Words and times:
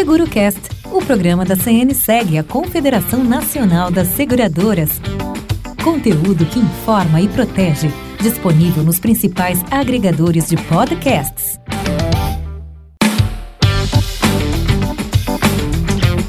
SeguroCast, 0.00 0.62
o 0.86 1.04
programa 1.04 1.44
da 1.44 1.54
CNSEG, 1.54 2.38
a 2.38 2.42
Confederação 2.42 3.22
Nacional 3.22 3.90
das 3.90 4.08
Seguradoras. 4.08 4.98
Conteúdo 5.84 6.46
que 6.46 6.58
informa 6.58 7.20
e 7.20 7.28
protege. 7.28 7.88
Disponível 8.18 8.82
nos 8.82 8.98
principais 8.98 9.62
agregadores 9.70 10.48
de 10.48 10.56
podcasts. 10.56 11.60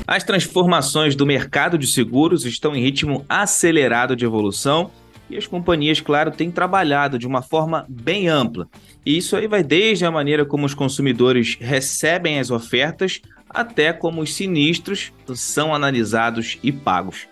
As 0.05 0.25
transformações 0.25 1.15
do 1.15 1.25
mercado 1.25 1.77
de 1.77 1.87
seguros 1.87 2.45
estão 2.45 2.75
em 2.75 2.83
ritmo 2.83 3.25
acelerado 3.29 4.17
de 4.17 4.25
evolução 4.25 4.91
e 5.31 5.37
as 5.37 5.47
companhias, 5.47 6.01
claro, 6.01 6.31
têm 6.31 6.51
trabalhado 6.51 7.17
de 7.17 7.25
uma 7.25 7.41
forma 7.41 7.85
bem 7.87 8.27
ampla. 8.27 8.67
E 9.05 9.17
isso 9.17 9.35
aí 9.35 9.47
vai 9.47 9.63
desde 9.63 10.05
a 10.05 10.11
maneira 10.11 10.45
como 10.45 10.65
os 10.65 10.73
consumidores 10.73 11.57
recebem 11.59 12.39
as 12.39 12.51
ofertas 12.51 13.21
até 13.49 13.91
como 13.91 14.21
os 14.21 14.33
sinistros 14.33 15.11
são 15.35 15.73
analisados 15.73 16.57
e 16.61 16.71
pagos. 16.71 17.27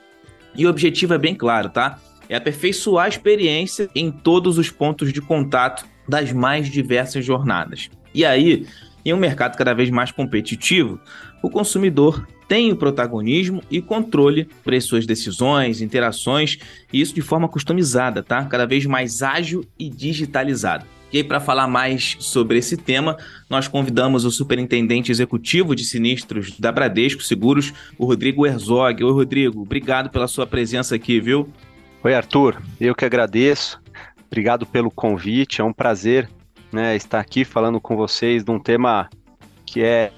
E 0.56 0.66
o 0.66 0.70
objetivo 0.70 1.14
é 1.14 1.18
bem 1.18 1.36
claro, 1.36 1.70
tá? 1.70 2.00
É 2.28 2.36
aperfeiçoar 2.36 3.06
a 3.06 3.10
experiência 3.10 3.90
em 3.96 4.12
todos 4.12 4.58
os 4.58 4.70
pontos 4.70 5.12
de 5.14 5.22
contato 5.22 5.86
das 6.08 6.32
mais 6.32 6.70
diversas 6.70 7.26
jornadas. 7.26 7.90
E 8.14 8.26
aí, 8.26 8.66
em 9.06 9.14
um 9.14 9.18
mercado 9.18 9.58
cada 9.58 9.74
vez 9.74 9.90
mais 9.90 10.12
competitivo, 10.12 11.00
o 11.42 11.50
consumidor 11.50 12.28
tem 12.48 12.72
o 12.72 12.76
protagonismo 12.76 13.62
e 13.70 13.80
controle 13.80 14.50
sobre 14.64 14.82
suas 14.82 15.06
decisões, 15.06 15.82
interações, 15.82 16.58
e 16.92 17.00
isso 17.00 17.14
de 17.14 17.22
forma 17.22 17.48
customizada, 17.48 18.24
tá? 18.24 18.44
Cada 18.46 18.66
vez 18.66 18.86
mais 18.86 19.22
ágil 19.22 19.64
e 19.78 19.88
digitalizado. 19.88 20.86
E 21.12 21.18
aí, 21.18 21.24
para 21.24 21.40
falar 21.40 21.68
mais 21.68 22.18
sobre 22.20 22.58
esse 22.58 22.78
tema, 22.78 23.18
nós 23.50 23.68
convidamos 23.68 24.26
o 24.26 24.32
superintendente 24.32 25.12
executivo 25.12 25.76
de 25.76 25.84
sinistros 25.84 26.58
da 26.60 26.72
Bradesco 26.72 27.24
Seguros, 27.24 27.74
o 27.98 28.06
Rodrigo 28.06 28.46
Herzog. 28.46 29.04
Oi, 29.04 29.12
Rodrigo, 29.12 29.62
obrigado 29.62 30.10
pela 30.10 30.28
sua 30.28 30.46
presença 30.46 30.96
aqui, 30.96 31.20
viu? 31.20 31.50
Oi, 32.04 32.14
Arthur, 32.14 32.62
eu 32.80 32.94
que 32.94 33.06
agradeço. 33.06 33.80
Obrigado 34.28 34.66
pelo 34.66 34.92
convite, 34.92 35.62
é 35.62 35.64
um 35.64 35.74
prazer 35.74 36.30
né, 36.72 36.96
estar 36.96 37.20
aqui 37.20 37.44
falando 37.44 37.80
com 37.80 37.96
vocês 37.96 38.44
de 38.44 38.52
um 38.52 38.60
tema 38.60 39.10
que 39.66 39.84
é 39.84 40.12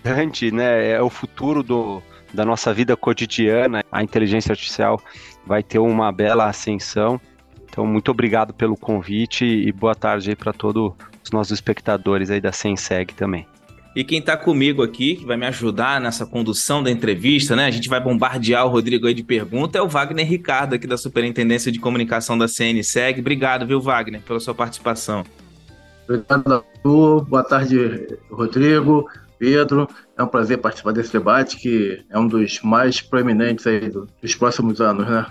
importante, 0.00 0.50
né? 0.50 0.90
É 0.90 1.02
o 1.02 1.10
futuro 1.10 1.62
do, 1.62 2.02
da 2.32 2.44
nossa 2.44 2.72
vida 2.72 2.96
cotidiana. 2.96 3.84
A 3.90 4.02
inteligência 4.02 4.52
artificial 4.52 5.00
vai 5.44 5.62
ter 5.62 5.78
uma 5.78 6.12
bela 6.12 6.46
ascensão. 6.46 7.20
Então, 7.68 7.86
muito 7.86 8.10
obrigado 8.10 8.54
pelo 8.54 8.76
convite 8.76 9.44
e 9.44 9.70
boa 9.72 9.94
tarde 9.94 10.30
aí 10.30 10.36
para 10.36 10.52
todos 10.52 10.92
os 11.22 11.30
nossos 11.30 11.52
espectadores 11.52 12.30
aí 12.30 12.40
da 12.40 12.52
Senseg 12.52 13.12
também. 13.14 13.46
E 13.94 14.04
quem 14.04 14.18
está 14.18 14.36
comigo 14.36 14.82
aqui, 14.82 15.16
que 15.16 15.24
vai 15.24 15.38
me 15.38 15.46
ajudar 15.46 15.98
nessa 16.00 16.26
condução 16.26 16.82
da 16.82 16.90
entrevista, 16.90 17.56
né? 17.56 17.64
A 17.64 17.70
gente 17.70 17.88
vai 17.88 17.98
bombardear 17.98 18.66
o 18.66 18.68
Rodrigo 18.68 19.06
aí 19.06 19.14
de 19.14 19.22
pergunta, 19.22 19.78
é 19.78 19.82
o 19.82 19.88
Wagner 19.88 20.26
Ricardo, 20.26 20.74
aqui 20.74 20.86
da 20.86 20.98
Superintendência 20.98 21.72
de 21.72 21.78
Comunicação 21.78 22.36
da 22.36 22.46
CNSEG. 22.46 23.20
Obrigado, 23.20 23.66
viu, 23.66 23.80
Wagner, 23.80 24.20
pela 24.20 24.38
sua 24.38 24.54
participação. 24.54 25.24
Obrigado, 26.08 26.54
Arthur. 26.54 27.24
Boa 27.24 27.44
tarde, 27.44 28.18
Rodrigo. 28.30 29.08
Pedro. 29.38 29.88
É 30.16 30.22
um 30.22 30.26
prazer 30.26 30.58
participar 30.58 30.92
desse 30.92 31.12
debate, 31.12 31.56
que 31.56 32.02
é 32.10 32.18
um 32.18 32.26
dos 32.26 32.60
mais 32.62 33.00
proeminentes 33.00 33.66
aí 33.66 33.90
dos 34.22 34.34
próximos 34.34 34.80
anos, 34.80 35.06
né? 35.08 35.26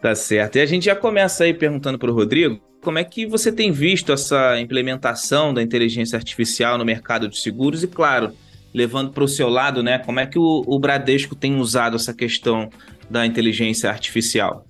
Tá 0.00 0.14
certo. 0.14 0.56
E 0.56 0.60
a 0.60 0.66
gente 0.66 0.84
já 0.86 0.96
começa 0.96 1.44
aí 1.44 1.52
perguntando 1.52 1.98
para 1.98 2.10
o 2.10 2.14
Rodrigo 2.14 2.60
como 2.80 2.98
é 2.98 3.04
que 3.04 3.26
você 3.26 3.52
tem 3.52 3.70
visto 3.70 4.12
essa 4.12 4.58
implementação 4.58 5.52
da 5.52 5.62
inteligência 5.62 6.16
artificial 6.16 6.78
no 6.78 6.84
mercado 6.84 7.28
de 7.28 7.38
seguros 7.38 7.82
e, 7.82 7.88
claro, 7.88 8.32
levando 8.72 9.12
para 9.12 9.24
o 9.24 9.28
seu 9.28 9.48
lado, 9.48 9.82
né? 9.82 9.98
Como 9.98 10.18
é 10.18 10.26
que 10.26 10.38
o, 10.38 10.64
o 10.66 10.78
Bradesco 10.78 11.34
tem 11.34 11.56
usado 11.56 11.96
essa 11.96 12.14
questão 12.14 12.70
da 13.10 13.26
inteligência 13.26 13.90
artificial? 13.90 14.64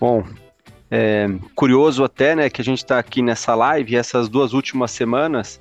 Bom, 0.00 0.24
é 0.96 1.26
curioso 1.56 2.04
até, 2.04 2.36
né, 2.36 2.48
que 2.48 2.60
a 2.60 2.64
gente 2.64 2.78
está 2.78 2.98
aqui 3.00 3.20
nessa 3.20 3.54
live 3.54 3.96
essas 3.96 4.28
duas 4.28 4.52
últimas 4.52 4.92
semanas 4.92 5.60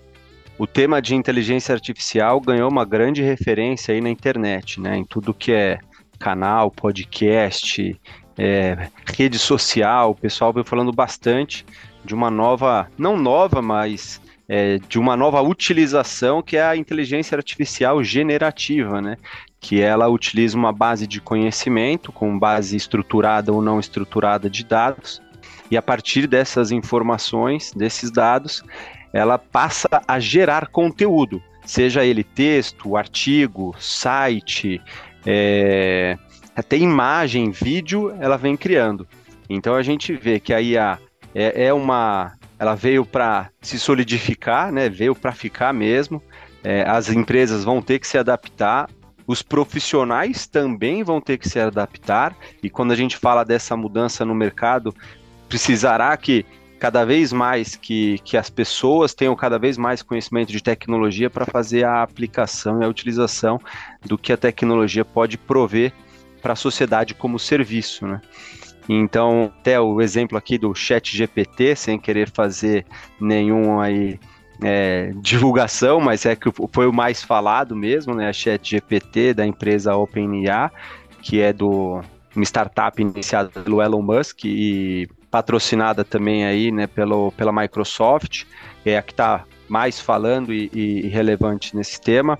o 0.57 0.67
tema 0.67 1.01
de 1.01 1.16
inteligência 1.16 1.73
artificial 1.73 2.39
ganhou 2.39 2.69
uma 2.69 2.85
grande 2.85 3.21
referência 3.21 3.94
aí 3.94 4.01
na 4.01 4.09
internet, 4.09 4.79
né? 4.79 4.97
Em 4.97 5.03
tudo 5.03 5.33
que 5.33 5.51
é 5.51 5.79
canal, 6.19 6.69
podcast, 6.69 7.99
é, 8.38 8.89
rede 9.17 9.39
social, 9.39 10.11
o 10.11 10.16
pessoal 10.16 10.53
veio 10.53 10.66
falando 10.66 10.91
bastante 10.91 11.65
de 12.05 12.13
uma 12.13 12.29
nova, 12.29 12.88
não 12.97 13.17
nova, 13.17 13.61
mas 13.61 14.21
é, 14.47 14.77
de 14.77 15.00
uma 15.00 15.17
nova 15.17 15.41
utilização 15.41 16.41
que 16.41 16.55
é 16.55 16.63
a 16.63 16.77
inteligência 16.77 17.35
artificial 17.35 18.03
generativa, 18.03 19.01
né? 19.01 19.17
Que 19.63 19.81
ela 19.81 20.07
utiliza 20.07 20.56
uma 20.56 20.72
base 20.72 21.07
de 21.07 21.19
conhecimento 21.19 22.12
com 22.12 22.38
base 22.38 22.75
estruturada 22.75 23.51
ou 23.51 23.63
não 23.63 23.79
estruturada 23.79 24.47
de 24.47 24.63
dados 24.63 25.24
e 25.74 25.78
a 25.78 25.81
partir 25.81 26.28
dessas 26.28 26.72
informações, 26.72 27.72
desses 27.75 28.12
dados, 28.12 28.63
ela 29.12 29.40
passa 29.40 29.88
a 30.07 30.19
gerar 30.19 30.68
conteúdo, 30.68 31.41
seja 31.66 32.06
ele 32.06 32.24
texto, 32.24 32.96
artigo, 32.96 33.75
site, 33.79 34.79
é, 35.25 36.16
até 36.56 36.78
imagem, 36.78 37.50
vídeo, 37.50 38.16
ela 38.19 38.38
vem 38.38 38.56
criando. 38.56 39.07
Então 39.50 39.74
a 39.74 39.81
gente 39.81 40.13
vê 40.13 40.40
que 40.40 40.53
a 40.53 40.62
IA 40.62 41.00
é, 41.34 41.66
é 41.66 41.74
uma, 41.74 42.34
ela 42.59 42.75
veio 42.75 43.03
para 43.03 43.50
se 43.59 43.80
solidificar, 43.80 44.72
né? 44.72 44.90
Veio 44.90 45.16
para 45.16 45.31
ficar 45.31 45.74
mesmo. 45.74 46.22
É, 46.63 46.84
as 46.88 47.09
empresas 47.09 47.63
vão 47.63 47.81
ter 47.81 47.97
que 47.97 48.07
se 48.07 48.18
adaptar, 48.18 48.88
os 49.25 49.41
profissionais 49.41 50.47
também 50.47 51.03
vão 51.03 51.22
ter 51.22 51.38
que 51.38 51.47
se 51.47 51.59
adaptar. 51.59 52.35
E 52.61 52.69
quando 52.69 52.91
a 52.91 52.95
gente 52.95 53.17
fala 53.17 53.44
dessa 53.44 53.75
mudança 53.75 54.25
no 54.25 54.35
mercado, 54.35 54.94
precisará 55.47 56.16
que 56.17 56.45
cada 56.79 57.06
vez 57.06 57.31
mais 57.31 57.78
que, 57.78 58.19
que 58.25 58.35
as 58.35 58.50
pessoas 58.50 59.13
tenham 59.13 59.35
cada 59.35 59.57
vez 59.57 59.78
mais 59.78 60.01
conhecimento 60.01 60.51
de 60.51 60.62
tecnologia 60.62 61.29
para 61.29 61.45
fazer 61.45 61.85
a 61.85 62.03
aplicação 62.03 62.81
e 62.81 62.85
a 62.85 62.89
utilização 62.89 63.57
do 64.06 64.17
que 64.17 64.33
a 64.33 64.38
tecnologia 64.38 65.06
pode 65.06 65.38
prover 65.38 65.94
para 66.41 66.53
a 66.53 66.57
sociedade 66.57 67.13
como 67.13 67.39
serviço, 67.39 68.06
né? 68.06 68.19
Então, 68.89 69.50
até 69.59 69.79
o 69.79 70.01
exemplo 70.01 70.38
aqui 70.38 70.57
do 70.57 70.75
Chat 70.75 71.16
GPT, 71.16 71.73
sem 71.73 71.97
querer 71.97 72.29
fazer 72.29 72.85
nenhum 73.17 73.79
aí 73.79 74.19
é, 74.62 75.12
divulgação, 75.22 76.00
mas 76.00 76.25
é 76.25 76.36
que 76.36 76.50
foi 76.72 76.88
o 76.88 76.94
mais 76.94 77.24
falado 77.24 77.75
mesmo, 77.75 78.14
né? 78.14 78.30
A 78.30 78.34
Chat 78.34 78.69
GPT 78.69 79.34
da 79.34 79.46
empresa 79.46 79.96
OpenIA, 79.96 80.72
que 81.22 81.41
é 81.41 81.52
do 81.53 82.02
uma 82.36 82.44
startup 82.44 83.00
iniciada 83.02 83.50
pelo 83.50 83.81
Elon 83.81 84.02
Musk 84.02 84.46
e 84.46 85.08
patrocinada 85.30 86.03
também 86.03 86.46
aí, 86.46 86.72
né, 86.72 86.88
pelo, 86.88 87.31
pela 87.31 87.52
Microsoft, 87.52 88.46
é 88.86 88.97
a 88.97 89.02
que 89.02 89.13
está 89.13 89.44
mais 89.68 90.00
falando 90.00 90.53
e, 90.53 90.69
e, 90.74 91.08
relevante 91.08 91.75
nesse 91.75 92.00
tema, 92.00 92.38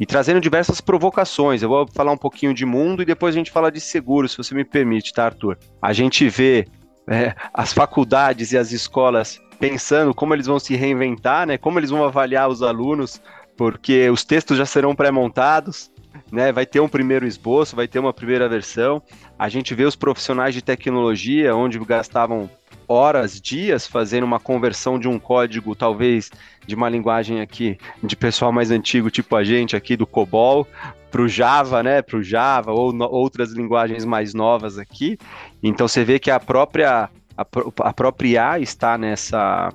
e 0.00 0.06
trazendo 0.06 0.40
diversas 0.40 0.80
provocações. 0.80 1.62
Eu 1.62 1.68
vou 1.68 1.86
falar 1.86 2.10
um 2.10 2.16
pouquinho 2.16 2.52
de 2.52 2.64
mundo 2.64 3.02
e 3.02 3.04
depois 3.04 3.34
a 3.34 3.38
gente 3.38 3.50
fala 3.50 3.70
de 3.70 3.80
seguro, 3.80 4.28
se 4.28 4.36
você 4.36 4.54
me 4.54 4.64
permite, 4.64 5.12
tá, 5.12 5.26
Arthur? 5.26 5.58
A 5.80 5.92
gente 5.92 6.28
vê 6.28 6.66
é, 7.08 7.34
as 7.54 7.72
faculdades 7.72 8.52
e 8.52 8.58
as 8.58 8.72
escolas 8.72 9.40
pensando 9.62 10.12
como 10.12 10.34
eles 10.34 10.48
vão 10.48 10.58
se 10.58 10.74
reinventar, 10.74 11.46
né, 11.46 11.56
como 11.56 11.78
eles 11.78 11.90
vão 11.90 12.02
avaliar 12.02 12.48
os 12.48 12.64
alunos, 12.64 13.22
porque 13.56 14.10
os 14.10 14.24
textos 14.24 14.58
já 14.58 14.66
serão 14.66 14.92
pré-montados, 14.92 15.88
né? 16.32 16.50
Vai 16.50 16.66
ter 16.66 16.80
um 16.80 16.88
primeiro 16.88 17.24
esboço, 17.24 17.76
vai 17.76 17.86
ter 17.86 18.00
uma 18.00 18.12
primeira 18.12 18.48
versão. 18.48 19.00
A 19.38 19.48
gente 19.48 19.72
vê 19.72 19.84
os 19.84 19.94
profissionais 19.94 20.52
de 20.52 20.62
tecnologia 20.62 21.54
onde 21.54 21.78
gastavam 21.78 22.50
horas, 22.88 23.40
dias 23.40 23.86
fazendo 23.86 24.24
uma 24.24 24.40
conversão 24.40 24.98
de 24.98 25.06
um 25.06 25.16
código, 25.16 25.76
talvez 25.76 26.28
de 26.66 26.74
uma 26.74 26.88
linguagem 26.88 27.40
aqui 27.40 27.78
de 28.02 28.16
pessoal 28.16 28.50
mais 28.50 28.72
antigo, 28.72 29.12
tipo 29.12 29.36
a 29.36 29.44
gente 29.44 29.76
aqui 29.76 29.96
do 29.96 30.08
COBOL, 30.08 30.66
para 31.08 31.22
o 31.22 31.28
Java, 31.28 31.84
né? 31.84 32.02
Para 32.02 32.16
o 32.16 32.22
Java 32.22 32.72
ou 32.72 32.92
no, 32.92 33.04
outras 33.04 33.52
linguagens 33.52 34.04
mais 34.04 34.34
novas 34.34 34.76
aqui. 34.76 35.16
Então 35.62 35.86
você 35.86 36.02
vê 36.02 36.18
que 36.18 36.32
a 36.32 36.40
própria 36.40 37.08
a, 37.36 37.46
a 37.88 37.92
própria 37.92 38.28
IA 38.28 38.60
está 38.60 38.96
nessa 38.98 39.72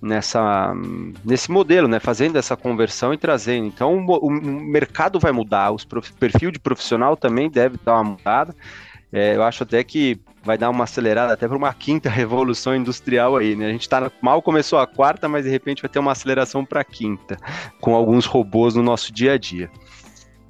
nessa 0.00 0.74
nesse 1.24 1.50
modelo, 1.50 1.88
né, 1.88 1.98
fazendo 1.98 2.36
essa 2.36 2.56
conversão 2.56 3.12
e 3.12 3.18
trazendo. 3.18 3.66
Então 3.66 4.04
o, 4.06 4.26
o 4.26 4.30
mercado 4.30 5.18
vai 5.18 5.32
mudar, 5.32 5.72
o 5.72 5.76
perfil 6.18 6.50
de 6.50 6.58
profissional 6.58 7.16
também 7.16 7.50
deve 7.50 7.78
dar 7.84 7.94
uma 7.94 8.04
mudada. 8.04 8.54
É, 9.12 9.36
eu 9.36 9.42
acho 9.42 9.62
até 9.62 9.82
que 9.82 10.20
vai 10.44 10.56
dar 10.56 10.70
uma 10.70 10.84
acelerada 10.84 11.32
até 11.32 11.48
para 11.48 11.56
uma 11.56 11.72
quinta 11.74 12.08
revolução 12.10 12.74
industrial 12.74 13.36
aí, 13.36 13.56
né? 13.56 13.66
A 13.66 13.72
gente 13.72 13.88
tá 13.88 14.10
mal 14.20 14.40
começou 14.40 14.78
a 14.78 14.86
quarta, 14.86 15.28
mas 15.28 15.44
de 15.44 15.50
repente 15.50 15.82
vai 15.82 15.88
ter 15.88 15.98
uma 15.98 16.12
aceleração 16.12 16.64
para 16.64 16.80
a 16.80 16.84
quinta, 16.84 17.36
com 17.80 17.94
alguns 17.94 18.26
robôs 18.26 18.74
no 18.74 18.82
nosso 18.82 19.12
dia 19.12 19.32
a 19.32 19.38
dia. 19.38 19.70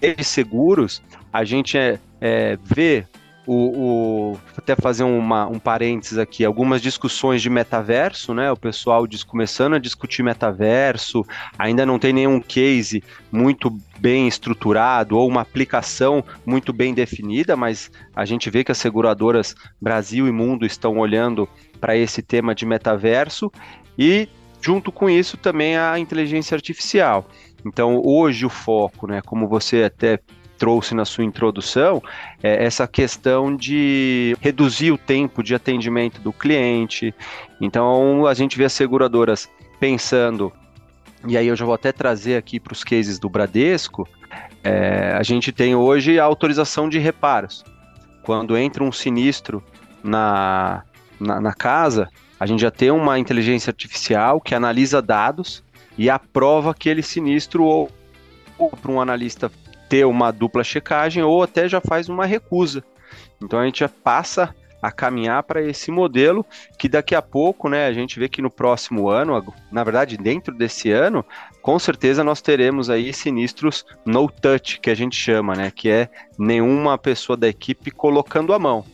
E 0.00 0.22
seguros, 0.22 1.02
a 1.32 1.44
gente 1.44 1.78
é, 1.78 1.98
é, 2.20 2.58
vê 2.62 3.06
o, 3.46 4.32
o, 4.32 4.38
até 4.56 4.74
fazer 4.74 5.04
uma, 5.04 5.46
um 5.46 5.58
parênteses 5.58 6.18
aqui, 6.18 6.44
algumas 6.44 6.82
discussões 6.82 7.40
de 7.40 7.48
metaverso, 7.48 8.34
né? 8.34 8.50
O 8.50 8.56
pessoal 8.56 9.06
diz, 9.06 9.22
começando 9.22 9.74
a 9.74 9.78
discutir 9.78 10.22
metaverso, 10.22 11.24
ainda 11.58 11.86
não 11.86 11.98
tem 11.98 12.12
nenhum 12.12 12.40
case 12.40 13.02
muito 13.30 13.70
bem 13.98 14.26
estruturado 14.26 15.16
ou 15.16 15.28
uma 15.28 15.42
aplicação 15.42 16.24
muito 16.44 16.72
bem 16.72 16.92
definida, 16.92 17.56
mas 17.56 17.90
a 18.14 18.24
gente 18.24 18.50
vê 18.50 18.64
que 18.64 18.72
as 18.72 18.78
seguradoras 18.78 19.54
Brasil 19.80 20.26
e 20.26 20.32
mundo 20.32 20.66
estão 20.66 20.98
olhando 20.98 21.48
para 21.80 21.96
esse 21.96 22.22
tema 22.22 22.54
de 22.54 22.66
metaverso 22.66 23.50
e 23.96 24.28
junto 24.60 24.90
com 24.90 25.08
isso 25.08 25.36
também 25.36 25.76
a 25.76 25.98
inteligência 25.98 26.54
artificial. 26.54 27.28
Então, 27.64 28.00
hoje 28.04 28.46
o 28.46 28.48
foco, 28.50 29.06
né, 29.06 29.20
como 29.20 29.48
você 29.48 29.84
até 29.84 30.20
trouxe 30.58 30.94
na 30.94 31.04
sua 31.04 31.24
introdução, 31.24 32.02
é 32.42 32.64
essa 32.64 32.86
questão 32.86 33.54
de 33.54 34.36
reduzir 34.40 34.90
o 34.90 34.98
tempo 34.98 35.42
de 35.42 35.54
atendimento 35.54 36.20
do 36.20 36.32
cliente. 36.32 37.14
Então, 37.60 38.26
a 38.26 38.34
gente 38.34 38.56
vê 38.56 38.64
as 38.64 38.72
seguradoras 38.72 39.48
pensando, 39.78 40.52
e 41.26 41.36
aí 41.36 41.46
eu 41.46 41.56
já 41.56 41.64
vou 41.64 41.74
até 41.74 41.92
trazer 41.92 42.36
aqui 42.36 42.58
para 42.58 42.72
os 42.72 42.82
cases 42.82 43.18
do 43.18 43.28
Bradesco, 43.28 44.08
é, 44.64 45.14
a 45.16 45.22
gente 45.22 45.52
tem 45.52 45.74
hoje 45.74 46.18
a 46.18 46.24
autorização 46.24 46.88
de 46.88 46.98
reparos. 46.98 47.64
Quando 48.22 48.56
entra 48.56 48.82
um 48.82 48.90
sinistro 48.90 49.62
na, 50.02 50.82
na, 51.20 51.40
na 51.40 51.54
casa, 51.54 52.08
a 52.38 52.46
gente 52.46 52.60
já 52.60 52.70
tem 52.70 52.90
uma 52.90 53.18
inteligência 53.18 53.70
artificial 53.70 54.40
que 54.40 54.54
analisa 54.54 55.00
dados 55.00 55.62
e 55.96 56.10
aprova 56.10 56.72
aquele 56.72 57.02
sinistro 57.02 57.64
ou, 57.64 57.90
ou 58.58 58.70
para 58.70 58.90
um 58.90 59.00
analista 59.00 59.50
ter 59.88 60.04
uma 60.04 60.30
dupla 60.30 60.64
checagem 60.64 61.22
ou 61.22 61.42
até 61.42 61.68
já 61.68 61.80
faz 61.80 62.08
uma 62.08 62.26
recusa. 62.26 62.82
Então 63.42 63.58
a 63.58 63.64
gente 63.64 63.80
já 63.80 63.88
passa 63.88 64.54
a 64.80 64.90
caminhar 64.90 65.42
para 65.42 65.62
esse 65.62 65.90
modelo 65.90 66.44
que 66.78 66.88
daqui 66.88 67.14
a 67.14 67.22
pouco, 67.22 67.68
né, 67.68 67.86
a 67.86 67.92
gente 67.92 68.18
vê 68.18 68.28
que 68.28 68.42
no 68.42 68.50
próximo 68.50 69.08
ano, 69.08 69.52
na 69.70 69.82
verdade 69.82 70.16
dentro 70.16 70.54
desse 70.54 70.90
ano, 70.90 71.24
com 71.62 71.78
certeza 71.78 72.22
nós 72.22 72.40
teremos 72.40 72.88
aí 72.88 73.12
sinistros 73.12 73.84
no 74.04 74.28
touch, 74.28 74.78
que 74.80 74.90
a 74.90 74.94
gente 74.94 75.16
chama, 75.16 75.54
né, 75.54 75.72
que 75.74 75.88
é 75.88 76.08
nenhuma 76.38 76.96
pessoa 76.96 77.36
da 77.36 77.48
equipe 77.48 77.90
colocando 77.90 78.52
a 78.52 78.58
mão. 78.58 78.84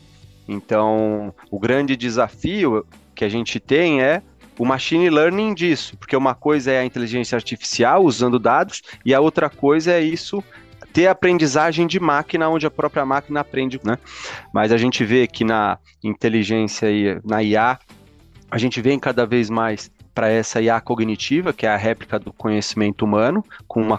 Então, 0.48 1.34
o 1.50 1.58
grande 1.58 1.96
desafio 1.96 2.84
que 3.14 3.24
a 3.24 3.28
gente 3.28 3.60
tem 3.60 4.02
é 4.02 4.22
o 4.58 4.64
machine 4.64 5.08
learning 5.08 5.54
disso, 5.54 5.96
porque 5.96 6.16
uma 6.16 6.34
coisa 6.34 6.70
é 6.70 6.80
a 6.80 6.84
inteligência 6.84 7.36
artificial 7.36 8.04
usando 8.04 8.38
dados 8.38 8.82
e 9.04 9.14
a 9.14 9.20
outra 9.20 9.48
coisa 9.48 9.92
é 9.92 10.00
isso 10.00 10.42
ter 10.92 11.06
aprendizagem 11.06 11.86
de 11.86 11.98
máquina 11.98 12.48
onde 12.48 12.66
a 12.66 12.70
própria 12.70 13.04
máquina 13.04 13.40
aprende, 13.40 13.80
né? 13.82 13.98
Mas 14.52 14.72
a 14.72 14.76
gente 14.76 15.04
vê 15.04 15.26
que 15.26 15.44
na 15.44 15.78
inteligência 16.02 16.90
e 16.90 17.20
na 17.24 17.42
IA, 17.42 17.78
a 18.50 18.58
gente 18.58 18.80
vem 18.80 18.98
cada 18.98 19.24
vez 19.24 19.48
mais 19.48 19.90
para 20.14 20.28
essa 20.28 20.60
IA 20.60 20.80
cognitiva, 20.80 21.52
que 21.52 21.64
é 21.64 21.70
a 21.70 21.76
réplica 21.76 22.18
do 22.18 22.32
conhecimento 22.32 23.04
humano, 23.04 23.42
com 23.66 23.80
uma 23.80 23.98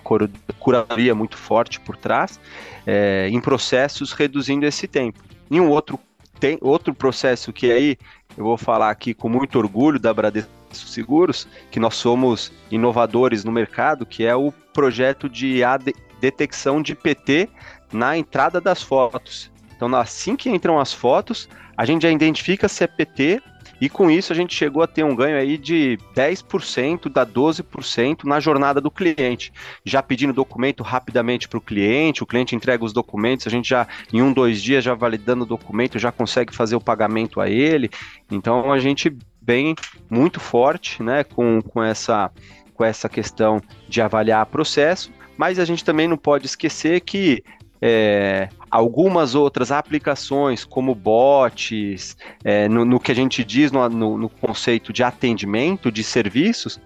curadoria 0.59 1.15
muito 1.15 1.37
forte 1.37 1.79
por 1.79 1.97
trás, 1.97 2.39
é, 2.85 3.27
em 3.31 3.39
processos 3.39 4.11
reduzindo 4.11 4.65
esse 4.65 4.87
tempo. 4.87 5.19
E 5.49 5.59
um 5.59 5.69
outro, 5.69 5.99
tem, 6.39 6.57
outro 6.61 6.93
processo 6.93 7.51
que 7.51 7.71
aí 7.71 7.97
eu 8.37 8.43
vou 8.43 8.57
falar 8.57 8.89
aqui 8.89 9.13
com 9.13 9.27
muito 9.27 9.57
orgulho 9.57 9.99
da 9.99 10.13
Bradesco 10.13 10.51
Seguros, 10.71 11.47
que 11.71 11.79
nós 11.79 11.95
somos 11.95 12.51
inovadores 12.69 13.43
no 13.43 13.51
mercado, 13.51 14.05
que 14.05 14.25
é 14.25 14.35
o 14.35 14.51
projeto 14.73 15.29
de 15.29 15.57
IA 15.57 15.77
detecção 16.23 16.81
de 16.81 16.95
PT 16.95 17.49
na 17.91 18.17
entrada 18.17 18.61
das 18.61 18.81
fotos. 18.81 19.51
Então, 19.75 19.93
assim 19.93 20.37
que 20.37 20.49
entram 20.49 20.79
as 20.79 20.93
fotos, 20.93 21.49
a 21.75 21.83
gente 21.83 22.03
já 22.03 22.11
identifica 22.11 22.69
se 22.69 22.85
é 22.85 22.87
PT 22.87 23.41
e 23.81 23.89
com 23.89 24.09
isso 24.09 24.31
a 24.31 24.35
gente 24.35 24.55
chegou 24.55 24.81
a 24.81 24.87
ter 24.87 25.03
um 25.03 25.13
ganho 25.13 25.35
aí 25.35 25.57
de 25.57 25.97
10% 26.15 27.09
da 27.09 27.25
12% 27.25 28.23
na 28.23 28.39
jornada 28.39 28.79
do 28.79 28.89
cliente. 28.89 29.51
Já 29.83 30.01
pedindo 30.01 30.31
documento 30.31 30.81
rapidamente 30.81 31.49
para 31.49 31.57
o 31.57 31.61
cliente, 31.61 32.23
o 32.23 32.25
cliente 32.25 32.55
entrega 32.55 32.85
os 32.85 32.93
documentos, 32.93 33.45
a 33.45 33.49
gente 33.49 33.67
já 33.67 33.85
em 34.13 34.21
um, 34.21 34.31
dois 34.31 34.61
dias 34.61 34.81
já 34.81 34.93
validando 34.93 35.43
o 35.43 35.47
documento, 35.47 35.99
já 35.99 36.13
consegue 36.13 36.55
fazer 36.55 36.77
o 36.77 36.81
pagamento 36.81 37.41
a 37.41 37.49
ele. 37.49 37.89
Então 38.31 38.71
a 38.71 38.79
gente 38.79 39.13
vem 39.41 39.75
muito 40.09 40.39
forte 40.39 41.03
né, 41.03 41.25
com, 41.25 41.61
com, 41.61 41.83
essa, 41.83 42.31
com 42.73 42.85
essa 42.85 43.09
questão 43.09 43.61
de 43.89 44.01
avaliar 44.01 44.45
processo 44.45 45.11
mas 45.37 45.59
a 45.59 45.65
gente 45.65 45.83
também 45.83 46.07
não 46.07 46.17
pode 46.17 46.45
esquecer 46.45 47.01
que 47.01 47.43
é, 47.85 48.47
algumas 48.71 49.35
outras 49.35 49.69
aplicações, 49.69 50.63
como 50.63 50.95
bots, 50.95 52.15
é, 52.43 52.69
no, 52.69 52.85
no, 52.85 52.97
que 52.97 53.11
a 53.11 53.15
gente 53.15 53.43
diz 53.43 53.73
no, 53.73 53.89
no, 53.89 54.17
no, 54.17 54.29
conceito 54.29 54.93
de 54.93 55.03
atendimento 55.03 55.91
de 55.91 56.01
serviços, 56.01 56.79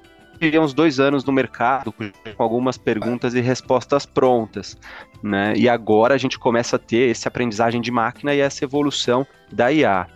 uns 0.59 0.73
dois 0.73 0.99
anos 0.99 1.23
no 1.23 1.31
mercado, 1.31 1.91
com 1.91 2.43
algumas 2.43 2.79
perguntas 2.79 3.35
e 3.35 3.41
respostas 3.41 4.07
prontas. 4.07 4.75
Né? 5.21 5.53
E 5.55 5.69
agora 5.69 6.15
a 6.15 6.17
gente 6.17 6.39
começa 6.39 6.77
a 6.77 6.79
ter 6.79 7.11
essa 7.11 7.27
aprendizagem 7.29 7.79
de 7.79 7.91
máquina 7.91 8.33
e 8.33 8.39
essa 8.39 8.63
evolução 8.63 9.25
da 9.51 9.71
IA. 9.71 10.07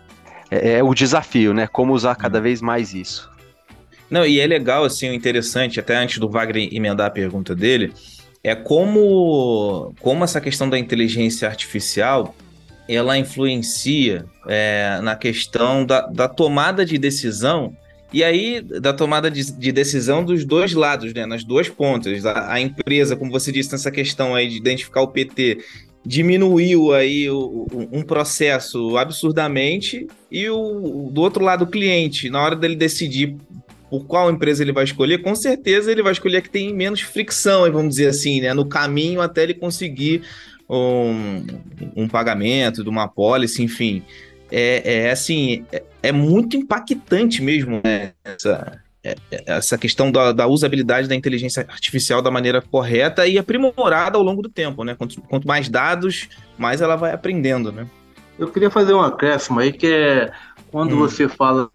É, 0.50 0.78
é 0.78 0.82
o 0.82 0.94
desafio, 0.94 1.54
né? 1.54 1.66
Como 1.66 1.92
usar 1.92 2.14
cada 2.16 2.40
vez 2.40 2.60
mais 2.60 2.92
isso. 2.92 3.30
Não, 4.10 4.26
e 4.26 4.40
é 4.40 4.46
legal, 4.46 4.84
assim, 4.84 5.08
o 5.08 5.14
interessante, 5.14 5.80
até 5.80 5.96
antes 5.96 6.18
do 6.18 6.28
Wagner 6.28 6.68
emendar 6.72 7.06
a 7.06 7.10
pergunta 7.10 7.54
dele, 7.54 7.92
é 8.44 8.54
como, 8.54 9.94
como 10.00 10.24
essa 10.24 10.40
questão 10.40 10.68
da 10.68 10.78
inteligência 10.78 11.48
artificial 11.48 12.34
ela 12.88 13.16
influencia 13.16 14.24
é, 14.48 14.98
na 15.02 15.14
questão 15.14 15.86
da, 15.86 16.00
da 16.02 16.28
tomada 16.28 16.84
de 16.84 16.98
decisão 16.98 17.76
e 18.12 18.22
aí, 18.22 18.60
da 18.60 18.92
tomada 18.92 19.30
de, 19.30 19.50
de, 19.52 19.72
decisão 19.72 20.22
dos 20.22 20.44
dois 20.44 20.74
lados, 20.74 21.14
né? 21.14 21.24
Nas 21.24 21.42
duas 21.44 21.70
pontas. 21.70 22.26
A, 22.26 22.52
a, 22.52 22.60
empresa, 22.60 23.16
como 23.16 23.30
você 23.30 23.50
disse, 23.50 23.72
nessa 23.72 23.90
questão 23.90 24.34
aí 24.34 24.48
de 24.48 24.58
identificar 24.58 25.00
o 25.00 25.08
PT, 25.08 25.64
diminuiu 26.04 26.92
aí 26.92 27.30
o, 27.30 27.66
o, 27.72 27.88
um 27.90 28.02
processo 28.02 28.98
absurdamente, 28.98 30.06
e 30.30 30.46
o, 30.50 31.08
do 31.10 31.22
outro 31.22 31.42
lado, 31.42 31.64
o 31.64 31.66
cliente, 31.66 32.28
na 32.28 32.42
hora 32.42 32.54
dele 32.54 32.76
decidir 32.76 33.34
por 33.92 34.06
qual 34.06 34.30
empresa 34.30 34.62
ele 34.62 34.72
vai 34.72 34.84
escolher, 34.84 35.18
com 35.18 35.34
certeza 35.34 35.92
ele 35.92 36.02
vai 36.02 36.12
escolher 36.12 36.38
a 36.38 36.40
que 36.40 36.48
tem 36.48 36.72
menos 36.72 37.02
fricção, 37.02 37.70
vamos 37.70 37.90
dizer 37.90 38.06
assim, 38.06 38.40
né? 38.40 38.54
No 38.54 38.64
caminho 38.64 39.20
até 39.20 39.42
ele 39.42 39.52
conseguir 39.52 40.22
um, 40.66 41.44
um 41.94 42.08
pagamento 42.08 42.82
de 42.82 42.88
uma 42.88 43.06
pólice, 43.06 43.62
enfim. 43.62 44.02
É, 44.50 45.04
é 45.08 45.10
assim, 45.10 45.66
é, 45.70 45.82
é, 46.04 46.10
muito 46.10 46.56
impactante 46.56 47.42
mesmo 47.42 47.82
né? 47.84 48.12
essa, 48.24 48.80
é, 49.04 49.14
é, 49.30 49.44
essa 49.46 49.76
questão 49.76 50.10
da, 50.10 50.32
da, 50.32 50.46
usabilidade 50.46 51.06
da 51.06 51.14
inteligência 51.14 51.66
artificial 51.68 52.22
da 52.22 52.30
maneira 52.30 52.62
correta 52.62 53.26
e 53.26 53.36
aprimorada 53.36 54.16
ao 54.16 54.24
longo 54.24 54.40
do 54.40 54.48
tempo, 54.48 54.84
né? 54.84 54.94
Quanto, 54.94 55.20
quanto 55.20 55.46
mais 55.46 55.68
dados, 55.68 56.30
mais 56.56 56.80
ela 56.80 56.96
vai 56.96 57.12
aprendendo, 57.12 57.70
né? 57.70 57.86
Eu 58.38 58.48
queria 58.48 58.70
fazer 58.70 58.94
um 58.94 59.02
acréscimo 59.02 59.60
aí 59.60 59.70
que 59.70 59.86
é 59.86 60.32
quando 60.70 60.94
hum. 60.94 61.00
você 61.00 61.28
fala 61.28 61.70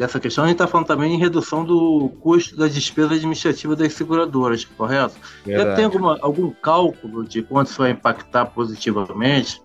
dessa 0.00 0.18
questão, 0.18 0.44
a 0.44 0.46
gente 0.46 0.54
está 0.54 0.66
falando 0.66 0.86
também 0.86 1.14
em 1.14 1.18
redução 1.18 1.62
do 1.62 2.08
custo 2.22 2.56
das 2.56 2.72
despesas 2.72 3.18
administrativas 3.18 3.76
das 3.76 3.92
seguradoras, 3.92 4.64
correto? 4.64 5.14
Já 5.46 5.74
tem 5.74 5.84
alguma, 5.84 6.18
algum 6.22 6.50
cálculo 6.50 7.22
de 7.22 7.42
quanto 7.42 7.68
isso 7.68 7.82
vai 7.82 7.90
impactar 7.90 8.46
positivamente? 8.46 9.60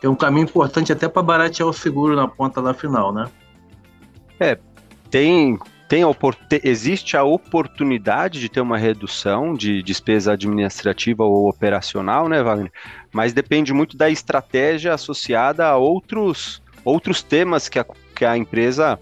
Que 0.00 0.06
é 0.06 0.10
um 0.10 0.16
caminho 0.16 0.42
importante 0.42 0.92
até 0.92 1.08
para 1.08 1.22
baratear 1.22 1.68
o 1.68 1.72
seguro 1.72 2.16
na 2.16 2.26
ponta 2.26 2.60
lá 2.60 2.74
final, 2.74 3.14
né? 3.14 3.30
É, 4.40 4.58
tem, 5.08 5.56
tem 5.88 6.02
existe 6.64 7.16
a 7.16 7.22
oportunidade 7.22 8.40
de 8.40 8.48
ter 8.48 8.60
uma 8.60 8.76
redução 8.76 9.54
de 9.54 9.84
despesa 9.84 10.32
administrativa 10.32 11.22
ou 11.22 11.48
operacional, 11.48 12.28
né, 12.28 12.42
Wagner? 12.42 12.72
Mas 13.12 13.32
depende 13.32 13.72
muito 13.72 13.96
da 13.96 14.10
estratégia 14.10 14.92
associada 14.92 15.64
a 15.64 15.76
outros, 15.76 16.60
outros 16.84 17.22
temas 17.22 17.68
que 17.68 17.78
a, 17.78 17.86
que 18.16 18.24
a 18.24 18.36
empresa 18.36 18.98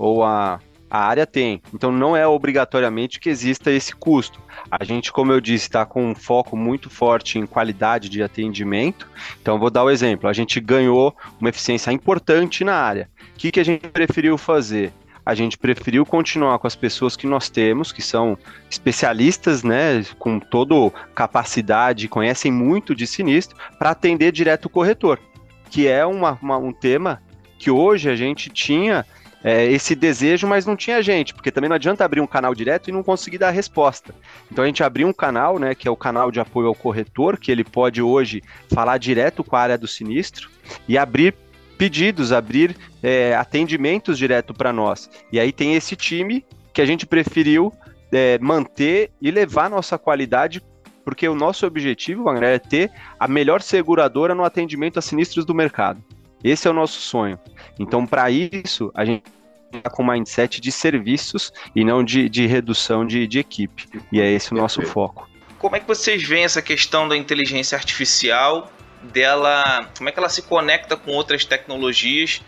ou 0.00 0.24
a, 0.24 0.58
a 0.90 0.98
área 0.98 1.26
tem. 1.26 1.60
Então 1.74 1.92
não 1.92 2.16
é 2.16 2.26
obrigatoriamente 2.26 3.20
que 3.20 3.28
exista 3.28 3.70
esse 3.70 3.94
custo. 3.94 4.40
A 4.70 4.82
gente, 4.82 5.12
como 5.12 5.30
eu 5.30 5.40
disse, 5.42 5.66
está 5.66 5.84
com 5.84 6.10
um 6.10 6.14
foco 6.14 6.56
muito 6.56 6.88
forte 6.88 7.38
em 7.38 7.44
qualidade 7.44 8.08
de 8.08 8.22
atendimento. 8.22 9.06
Então 9.42 9.58
vou 9.58 9.68
dar 9.68 9.84
o 9.84 9.88
um 9.88 9.90
exemplo. 9.90 10.26
A 10.26 10.32
gente 10.32 10.58
ganhou 10.58 11.14
uma 11.38 11.50
eficiência 11.50 11.92
importante 11.92 12.64
na 12.64 12.74
área. 12.74 13.10
O 13.34 13.38
que, 13.38 13.52
que 13.52 13.60
a 13.60 13.64
gente 13.64 13.88
preferiu 13.88 14.38
fazer? 14.38 14.90
A 15.24 15.34
gente 15.34 15.58
preferiu 15.58 16.06
continuar 16.06 16.58
com 16.58 16.66
as 16.66 16.74
pessoas 16.74 17.14
que 17.14 17.26
nós 17.26 17.50
temos, 17.50 17.92
que 17.92 18.00
são 18.00 18.38
especialistas, 18.70 19.62
né, 19.62 20.02
com 20.18 20.40
toda 20.40 20.74
capacidade, 21.14 22.08
conhecem 22.08 22.50
muito 22.50 22.94
de 22.94 23.06
sinistro, 23.06 23.54
para 23.78 23.90
atender 23.90 24.32
direto 24.32 24.64
o 24.64 24.70
corretor, 24.70 25.20
que 25.68 25.86
é 25.86 26.06
uma, 26.06 26.38
uma, 26.40 26.56
um 26.56 26.72
tema 26.72 27.22
que 27.58 27.70
hoje 27.70 28.08
a 28.08 28.16
gente 28.16 28.48
tinha 28.48 29.04
é, 29.42 29.66
esse 29.66 29.94
desejo, 29.94 30.46
mas 30.46 30.66
não 30.66 30.76
tinha 30.76 31.02
gente, 31.02 31.34
porque 31.34 31.50
também 31.50 31.68
não 31.68 31.76
adianta 31.76 32.04
abrir 32.04 32.20
um 32.20 32.26
canal 32.26 32.54
direto 32.54 32.88
e 32.88 32.92
não 32.92 33.02
conseguir 33.02 33.38
dar 33.38 33.48
a 33.48 33.52
resposta. 33.52 34.14
Então 34.50 34.64
a 34.64 34.66
gente 34.66 34.82
abriu 34.82 35.08
um 35.08 35.12
canal, 35.12 35.58
né, 35.58 35.74
que 35.74 35.88
é 35.88 35.90
o 35.90 35.96
canal 35.96 36.30
de 36.30 36.40
apoio 36.40 36.68
ao 36.68 36.74
corretor, 36.74 37.38
que 37.38 37.50
ele 37.50 37.64
pode 37.64 38.02
hoje 38.02 38.42
falar 38.72 38.98
direto 38.98 39.42
com 39.42 39.56
a 39.56 39.60
área 39.60 39.78
do 39.78 39.88
sinistro 39.88 40.50
e 40.86 40.98
abrir 40.98 41.34
pedidos, 41.78 42.32
abrir 42.32 42.76
é, 43.02 43.34
atendimentos 43.34 44.18
direto 44.18 44.52
para 44.52 44.72
nós. 44.72 45.08
E 45.32 45.40
aí 45.40 45.50
tem 45.50 45.74
esse 45.74 45.96
time 45.96 46.44
que 46.74 46.82
a 46.82 46.86
gente 46.86 47.06
preferiu 47.06 47.72
é, 48.12 48.38
manter 48.38 49.10
e 49.20 49.30
levar 49.30 49.70
nossa 49.70 49.96
qualidade, 49.96 50.62
porque 51.04 51.26
o 51.26 51.34
nosso 51.34 51.66
objetivo, 51.66 52.24
Wagner, 52.24 52.50
é 52.50 52.58
ter 52.58 52.90
a 53.18 53.26
melhor 53.26 53.62
seguradora 53.62 54.34
no 54.34 54.44
atendimento 54.44 54.98
a 54.98 55.02
sinistros 55.02 55.46
do 55.46 55.54
mercado. 55.54 56.02
Esse 56.42 56.68
é 56.68 56.70
o 56.70 56.74
nosso 56.74 57.00
sonho. 57.00 57.38
Então, 57.78 58.06
para 58.06 58.30
isso, 58.30 58.90
a 58.94 59.04
gente 59.04 59.24
está 59.72 59.90
com 59.90 60.02
mindset 60.02 60.60
de 60.60 60.72
serviços 60.72 61.52
e 61.74 61.84
não 61.84 62.02
de, 62.02 62.28
de 62.28 62.46
redução 62.46 63.06
de, 63.06 63.26
de 63.26 63.38
equipe. 63.38 63.86
E 64.10 64.20
é 64.20 64.30
esse 64.30 64.52
o 64.52 64.56
nosso 64.56 64.82
foco. 64.82 65.28
Como 65.58 65.76
é 65.76 65.80
que 65.80 65.86
vocês 65.86 66.22
veem 66.22 66.44
essa 66.44 66.62
questão 66.62 67.06
da 67.06 67.16
inteligência 67.16 67.76
artificial, 67.76 68.70
dela, 69.02 69.88
como 69.96 70.08
é 70.08 70.12
que 70.12 70.18
ela 70.18 70.28
se 70.28 70.42
conecta 70.42 70.96
com 70.96 71.12
outras 71.12 71.44
tecnologias, 71.44 72.42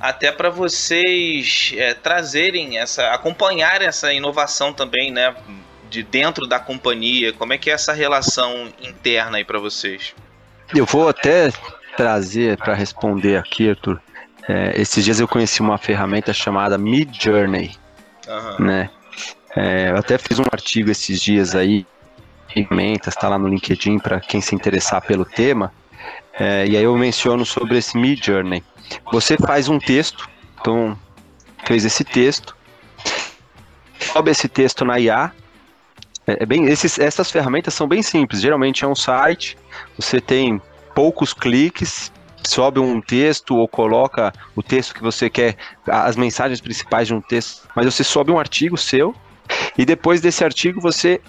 até 0.00 0.30
para 0.30 0.50
vocês 0.50 1.72
é, 1.76 1.94
trazerem 1.94 2.78
essa, 2.78 3.10
acompanhar 3.10 3.82
essa 3.82 4.12
inovação 4.12 4.72
também, 4.72 5.10
né, 5.10 5.34
de 5.90 6.02
dentro 6.02 6.46
da 6.46 6.58
companhia. 6.58 7.32
Como 7.32 7.52
é 7.52 7.58
que 7.58 7.70
é 7.70 7.72
essa 7.72 7.92
relação 7.92 8.72
interna 8.80 9.38
aí 9.38 9.44
para 9.44 9.58
vocês? 9.58 10.14
Eu 10.74 10.84
vou 10.84 11.08
até 11.08 11.50
trazer 11.98 12.56
para 12.56 12.74
responder 12.74 13.36
aqui, 13.36 13.68
Arthur. 13.68 14.00
É, 14.48 14.80
esses 14.80 15.04
dias 15.04 15.18
eu 15.18 15.26
conheci 15.26 15.60
uma 15.60 15.76
ferramenta 15.76 16.32
chamada 16.32 16.78
Mid 16.78 17.12
Journey, 17.20 17.74
uhum. 18.28 18.66
né? 18.66 18.88
É, 19.56 19.90
eu 19.90 19.96
até 19.96 20.16
fiz 20.16 20.38
um 20.38 20.44
artigo 20.52 20.92
esses 20.92 21.20
dias 21.20 21.56
aí, 21.56 21.84
ferramentas, 22.54 23.14
está 23.14 23.28
lá 23.28 23.36
no 23.36 23.48
LinkedIn 23.48 23.98
para 23.98 24.20
quem 24.20 24.40
se 24.40 24.54
interessar 24.54 25.02
pelo 25.02 25.24
tema. 25.24 25.72
É, 26.38 26.64
e 26.68 26.76
aí 26.76 26.84
eu 26.84 26.96
menciono 26.96 27.44
sobre 27.44 27.76
esse 27.76 27.98
Mid 27.98 28.24
Journey. 28.24 28.62
Você 29.12 29.36
faz 29.36 29.68
um 29.68 29.80
texto, 29.80 30.28
então 30.60 30.96
fez 31.66 31.84
esse 31.84 32.04
texto, 32.04 32.56
sobe 33.98 34.30
esse 34.30 34.48
texto 34.48 34.84
na 34.84 35.00
IA. 35.00 35.32
É, 36.28 36.44
é, 36.44 36.46
bem, 36.46 36.66
esses, 36.66 36.96
essas 36.96 37.28
ferramentas 37.28 37.74
são 37.74 37.88
bem 37.88 38.02
simples. 38.02 38.40
Geralmente 38.40 38.84
é 38.84 38.86
um 38.86 38.94
site, 38.94 39.58
você 39.98 40.20
tem 40.20 40.62
poucos 40.98 41.32
cliques, 41.32 42.10
sobe 42.44 42.80
um 42.80 43.00
texto 43.00 43.54
ou 43.54 43.68
coloca 43.68 44.32
o 44.56 44.64
texto 44.64 44.92
que 44.92 45.00
você 45.00 45.30
quer, 45.30 45.56
as 45.86 46.16
mensagens 46.16 46.60
principais 46.60 47.06
de 47.06 47.14
um 47.14 47.20
texto, 47.20 47.68
mas 47.76 47.86
você 47.86 48.02
sobe 48.02 48.32
um 48.32 48.38
artigo 48.40 48.76
seu 48.76 49.14
e 49.78 49.86
depois 49.86 50.20
desse 50.20 50.44
artigo 50.44 50.80
você 50.80 51.20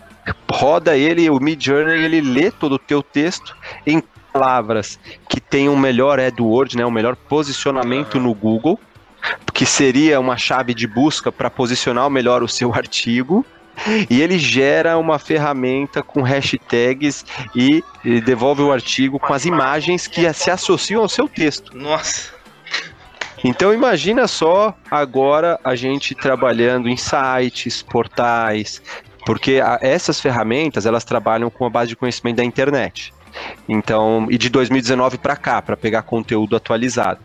roda 0.52 0.98
ele, 0.98 1.30
o 1.30 1.40
Mid 1.40 1.64
Journey, 1.64 2.04
ele 2.04 2.20
lê 2.20 2.50
todo 2.50 2.74
o 2.74 2.80
teu 2.80 3.04
texto 3.04 3.56
em 3.86 4.02
palavras 4.34 5.00
que 5.30 5.40
tem 5.40 5.70
um 5.70 5.78
melhor 5.78 6.20
AdWord, 6.20 6.76
né, 6.76 6.84
um 6.84 6.90
melhor 6.90 7.16
posicionamento 7.16 8.20
no 8.20 8.34
Google, 8.34 8.80
que 9.54 9.68
seria 9.68 10.20
uma 10.20 10.36
chave 10.36 10.74
de 10.74 10.88
busca 10.88 11.32
para 11.32 11.48
posicionar 11.48 12.10
melhor 12.10 12.42
o 12.42 12.48
seu 12.48 12.74
artigo 12.74 13.46
e 14.10 14.22
ele 14.22 14.38
gera 14.38 14.98
uma 14.98 15.20
ferramenta 15.20 16.02
com 16.04 16.22
hashtags 16.22 17.26
e, 17.56 17.84
e 18.04 18.22
devolve 18.22 18.62
o 18.62 18.72
artigo 18.72 19.20
com 19.20 19.34
as 19.34 19.46
imagens 19.46 20.08
que 20.08 20.32
se 20.34 20.50
associam 20.50 21.02
ao 21.02 21.10
seu 21.10 21.28
texto. 21.28 21.76
Nossa! 21.76 22.40
Então 23.44 23.74
imagina 23.74 24.28
só 24.28 24.76
agora 24.92 25.60
a 25.64 25.76
gente 25.76 26.14
trabalhando 26.14 26.90
em 26.90 26.98
sites, 26.98 27.82
portais, 27.82 28.82
porque 29.26 29.62
a, 29.64 29.80
essas 29.82 30.20
ferramentas 30.20 30.86
elas 30.86 31.06
trabalham 31.06 31.50
com 31.50 31.66
a 31.66 31.70
base 31.70 31.90
de 31.90 31.96
conhecimento 31.96 32.38
da 32.38 32.44
internet. 32.44 33.14
Então, 33.68 34.28
e 34.30 34.38
de 34.38 34.50
2019 34.50 35.18
para 35.18 35.36
cá, 35.36 35.62
para 35.62 35.78
pegar 35.78 36.02
conteúdo 36.02 36.56
atualizado. 36.56 37.20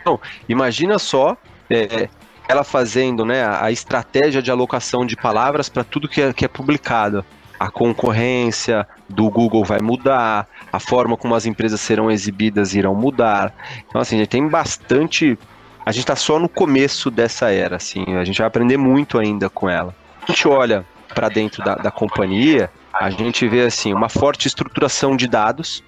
Então, 0.00 0.18
imagina 0.48 0.98
só 0.98 1.36
é, 1.70 2.08
ela 2.48 2.64
fazendo 2.64 3.24
né, 3.24 3.44
a 3.44 3.70
estratégia 3.70 4.42
de 4.42 4.50
alocação 4.50 5.06
de 5.06 5.16
palavras 5.16 5.68
para 5.68 5.82
tudo 5.82 6.08
que 6.08 6.20
é, 6.20 6.32
que 6.32 6.44
é 6.44 6.48
publicado. 6.48 7.24
A 7.58 7.70
concorrência 7.70 8.86
do 9.08 9.30
Google 9.30 9.64
vai 9.64 9.78
mudar, 9.80 10.46
a 10.72 10.80
forma 10.80 11.16
como 11.16 11.34
as 11.34 11.46
empresas 11.46 11.80
serão 11.80 12.10
exibidas 12.10 12.74
irão 12.74 12.94
mudar. 12.94 13.54
Então, 13.88 14.00
assim, 14.00 14.16
a 14.16 14.18
gente 14.18 14.28
tem 14.28 14.46
bastante. 14.46 15.38
A 15.86 15.92
gente 15.92 16.02
está 16.02 16.16
só 16.16 16.38
no 16.38 16.48
começo 16.48 17.10
dessa 17.10 17.50
era, 17.50 17.76
assim, 17.76 18.16
a 18.16 18.24
gente 18.24 18.38
vai 18.38 18.46
aprender 18.46 18.76
muito 18.76 19.18
ainda 19.18 19.48
com 19.48 19.68
ela. 19.68 19.94
A 20.26 20.32
gente 20.32 20.48
olha 20.48 20.84
para 21.14 21.28
dentro 21.28 21.62
da, 21.62 21.76
da 21.76 21.90
companhia, 21.90 22.70
a 22.92 23.08
gente 23.10 23.46
vê 23.46 23.62
assim 23.62 23.92
uma 23.92 24.08
forte 24.08 24.48
estruturação 24.48 25.16
de 25.16 25.28
dados, 25.28 25.82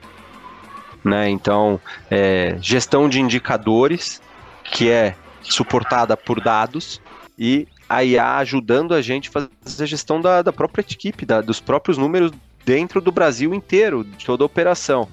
né? 1.04 1.28
Então, 1.28 1.80
é, 2.10 2.56
gestão 2.60 3.08
de 3.08 3.20
indicadores, 3.20 4.20
que 4.64 4.90
é 4.90 5.16
suportada 5.52 6.16
por 6.16 6.40
dados 6.40 7.00
e 7.38 7.66
a 7.88 8.02
IA 8.02 8.36
ajudando 8.38 8.94
a 8.94 9.02
gente 9.02 9.28
a 9.28 9.32
fazer 9.32 9.84
a 9.84 9.86
gestão 9.86 10.20
da, 10.20 10.42
da 10.42 10.52
própria 10.52 10.82
equipe, 10.82 11.24
da, 11.24 11.40
dos 11.40 11.60
próprios 11.60 11.96
números 11.96 12.32
dentro 12.64 13.00
do 13.00 13.12
Brasil 13.12 13.54
inteiro, 13.54 14.02
de 14.02 14.24
toda 14.24 14.42
a 14.42 14.46
operação. 14.46 15.08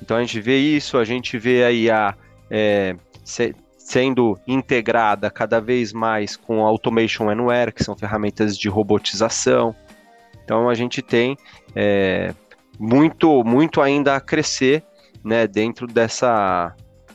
Então 0.00 0.16
a 0.16 0.20
gente 0.20 0.40
vê 0.40 0.58
isso, 0.58 0.98
a 0.98 1.04
gente 1.04 1.36
vê 1.38 1.64
a 1.64 1.72
IA 1.72 2.14
é, 2.50 2.96
se, 3.24 3.54
sendo 3.76 4.38
integrada 4.46 5.30
cada 5.30 5.60
vez 5.60 5.92
mais 5.92 6.36
com 6.36 6.64
Automation 6.64 7.28
Anywhere, 7.28 7.72
que 7.72 7.82
são 7.82 7.96
ferramentas 7.96 8.56
de 8.56 8.68
robotização. 8.68 9.74
Então 10.44 10.68
a 10.68 10.74
gente 10.74 11.02
tem 11.02 11.36
é, 11.74 12.34
muito, 12.78 13.42
muito 13.44 13.80
ainda 13.80 14.16
a 14.16 14.20
crescer 14.20 14.82
né, 15.24 15.46
dentro 15.46 15.86
dessa, 15.86 16.74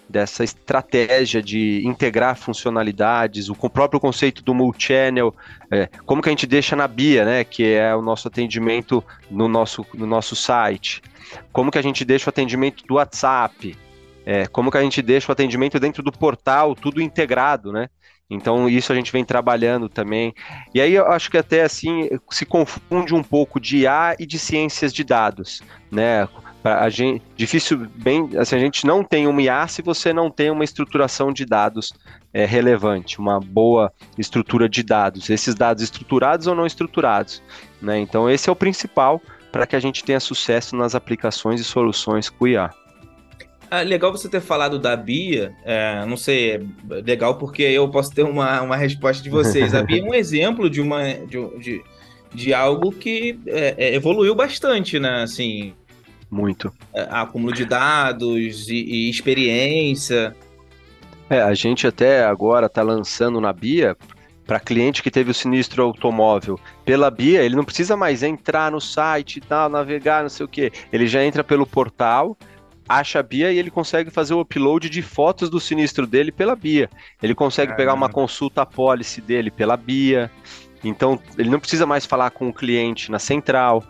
dessa 0.09 0.43
estratégia 0.43 1.41
de 1.41 1.81
integrar 1.85 2.37
funcionalidades, 2.37 3.49
o 3.49 3.55
próprio 3.69 3.99
conceito 3.99 4.43
do 4.43 4.53
multi-channel, 4.53 5.33
é, 5.69 5.89
como 6.05 6.21
que 6.21 6.29
a 6.29 6.31
gente 6.31 6.47
deixa 6.47 6.75
na 6.75 6.87
BIA, 6.87 7.25
né, 7.25 7.43
que 7.43 7.63
é 7.63 7.95
o 7.95 8.01
nosso 8.01 8.27
atendimento 8.27 9.03
no 9.29 9.47
nosso, 9.47 9.85
no 9.93 10.05
nosso 10.05 10.35
site, 10.35 11.01
como 11.51 11.71
que 11.71 11.77
a 11.77 11.81
gente 11.81 12.05
deixa 12.05 12.29
o 12.29 12.31
atendimento 12.31 12.85
do 12.85 12.95
WhatsApp, 12.95 13.75
é, 14.25 14.45
como 14.47 14.71
que 14.71 14.77
a 14.77 14.81
gente 14.81 15.01
deixa 15.01 15.29
o 15.29 15.33
atendimento 15.33 15.79
dentro 15.79 16.01
do 16.03 16.11
portal, 16.11 16.75
tudo 16.75 17.01
integrado, 17.01 17.71
né? 17.71 17.89
Então 18.29 18.67
isso 18.67 18.91
a 18.91 18.95
gente 18.95 19.11
vem 19.11 19.23
trabalhando 19.23 19.87
também. 19.87 20.33
E 20.73 20.81
aí 20.81 20.93
eu 20.93 21.07
acho 21.07 21.31
que 21.31 21.37
até 21.37 21.63
assim 21.63 22.09
se 22.29 22.45
confunde 22.45 23.15
um 23.15 23.23
pouco 23.23 23.59
de 23.59 23.79
IA 23.79 24.15
e 24.19 24.25
de 24.25 24.37
ciências 24.37 24.93
de 24.93 25.03
dados, 25.03 25.61
né? 25.89 26.27
A 26.67 26.89
gente 26.89 27.24
difícil 27.36 27.88
bem 27.95 28.29
assim, 28.38 28.55
a 28.55 28.59
gente 28.59 28.86
não 28.86 29.03
tem 29.03 29.27
um 29.27 29.39
IA 29.39 29.67
se 29.67 29.81
você 29.81 30.13
não 30.13 30.29
tem 30.29 30.50
uma 30.50 30.63
estruturação 30.63 31.31
de 31.31 31.45
dados 31.45 31.93
é, 32.33 32.45
relevante, 32.45 33.19
uma 33.19 33.39
boa 33.39 33.91
estrutura 34.17 34.67
de 34.67 34.83
dados, 34.83 35.29
esses 35.29 35.55
dados 35.55 35.83
estruturados 35.83 36.47
ou 36.47 36.55
não 36.55 36.65
estruturados, 36.65 37.41
né? 37.81 38.00
Então 38.00 38.29
esse 38.29 38.50
é 38.50 38.51
o 38.51 38.55
principal 38.55 39.21
para 39.51 39.65
que 39.65 39.75
a 39.75 39.79
gente 39.79 40.03
tenha 40.03 40.19
sucesso 40.19 40.75
nas 40.75 40.95
aplicações 40.95 41.59
e 41.59 41.63
soluções 41.63 42.29
com 42.29 42.47
IA. 42.47 42.69
Ah, 43.69 43.81
legal 43.81 44.12
você 44.12 44.29
ter 44.29 44.39
falado 44.39 44.79
da 44.79 44.95
Bia, 44.95 45.53
é, 45.65 46.05
não 46.05 46.15
sei, 46.15 46.55
é 46.55 46.62
legal 47.05 47.38
porque 47.38 47.63
eu 47.63 47.89
posso 47.89 48.13
ter 48.13 48.24
uma, 48.24 48.62
uma 48.62 48.77
resposta 48.77 49.21
de 49.21 49.29
vocês. 49.29 49.75
A 49.75 49.83
Bia 49.83 50.00
é 50.00 50.03
um 50.03 50.13
exemplo 50.15 50.69
de 50.69 50.79
uma 50.79 51.03
de, 51.03 51.59
de, 51.59 51.83
de 52.33 52.53
algo 52.53 52.91
que 52.91 53.38
é, 53.45 53.75
é 53.77 53.95
evoluiu 53.95 54.33
bastante, 54.33 55.00
né? 55.00 55.24
Assim, 55.24 55.74
muito. 56.29 56.72
É, 56.93 57.07
acúmulo 57.10 57.53
de 57.53 57.65
dados 57.65 58.69
e, 58.69 58.75
e 58.75 59.10
experiência. 59.10 60.36
É, 61.29 61.41
a 61.41 61.53
gente 61.53 61.86
até 61.86 62.24
agora 62.25 62.67
está 62.67 62.81
lançando 62.81 63.41
na 63.41 63.51
Bia 63.51 63.96
para 64.48 64.62
cliente 64.62 65.03
que 65.03 65.12
teve 65.12 65.29
o 65.29 65.34
sinistro 65.34 65.84
automóvel 65.84 66.57
pela 66.86 67.12
Bia, 67.12 67.43
ele 67.43 67.55
não 67.55 67.65
precisa 67.65 67.98
mais 67.98 68.24
entrar 68.24 68.72
no 68.72 68.79
site 68.79 69.38
e 69.38 69.41
tal, 69.41 69.67
navegar, 69.67 70.22
não 70.24 70.29
sei 70.29 70.46
o 70.46 70.50
que. 70.50 70.72
Ele 70.91 71.05
já 71.05 71.22
entra 71.22 71.43
pelo 71.43 71.67
portal, 71.67 72.38
acha 72.88 73.19
a 73.19 73.24
Bia 73.24 73.51
e 73.51 73.60
ele 73.60 73.69
consegue 73.69 74.10
fazer 74.10 74.34
o 74.34 74.39
upload 74.39 74.89
de 74.89 75.01
fotos 75.01 75.50
do 75.50 75.60
sinistro 75.60 76.07
dele 76.07 76.31
pela 76.31 76.55
Bia. 76.55 76.89
Ele 77.22 77.36
consegue 77.36 77.74
Caramba. 77.74 77.77
pegar 77.77 77.93
uma 77.93 78.10
consulta 78.10 78.65
policy 78.65 79.19
dele 79.19 79.51
pela 79.51 79.75
Bia. 79.75 80.31
Então, 80.81 81.19
ele 81.38 81.50
não 81.50 81.60
precisa 81.60 81.86
mais 81.86 82.05
falar 82.05 82.31
com 82.31 82.48
o 82.48 82.53
cliente 82.53 83.12
na 83.12 83.19
central. 83.19 83.84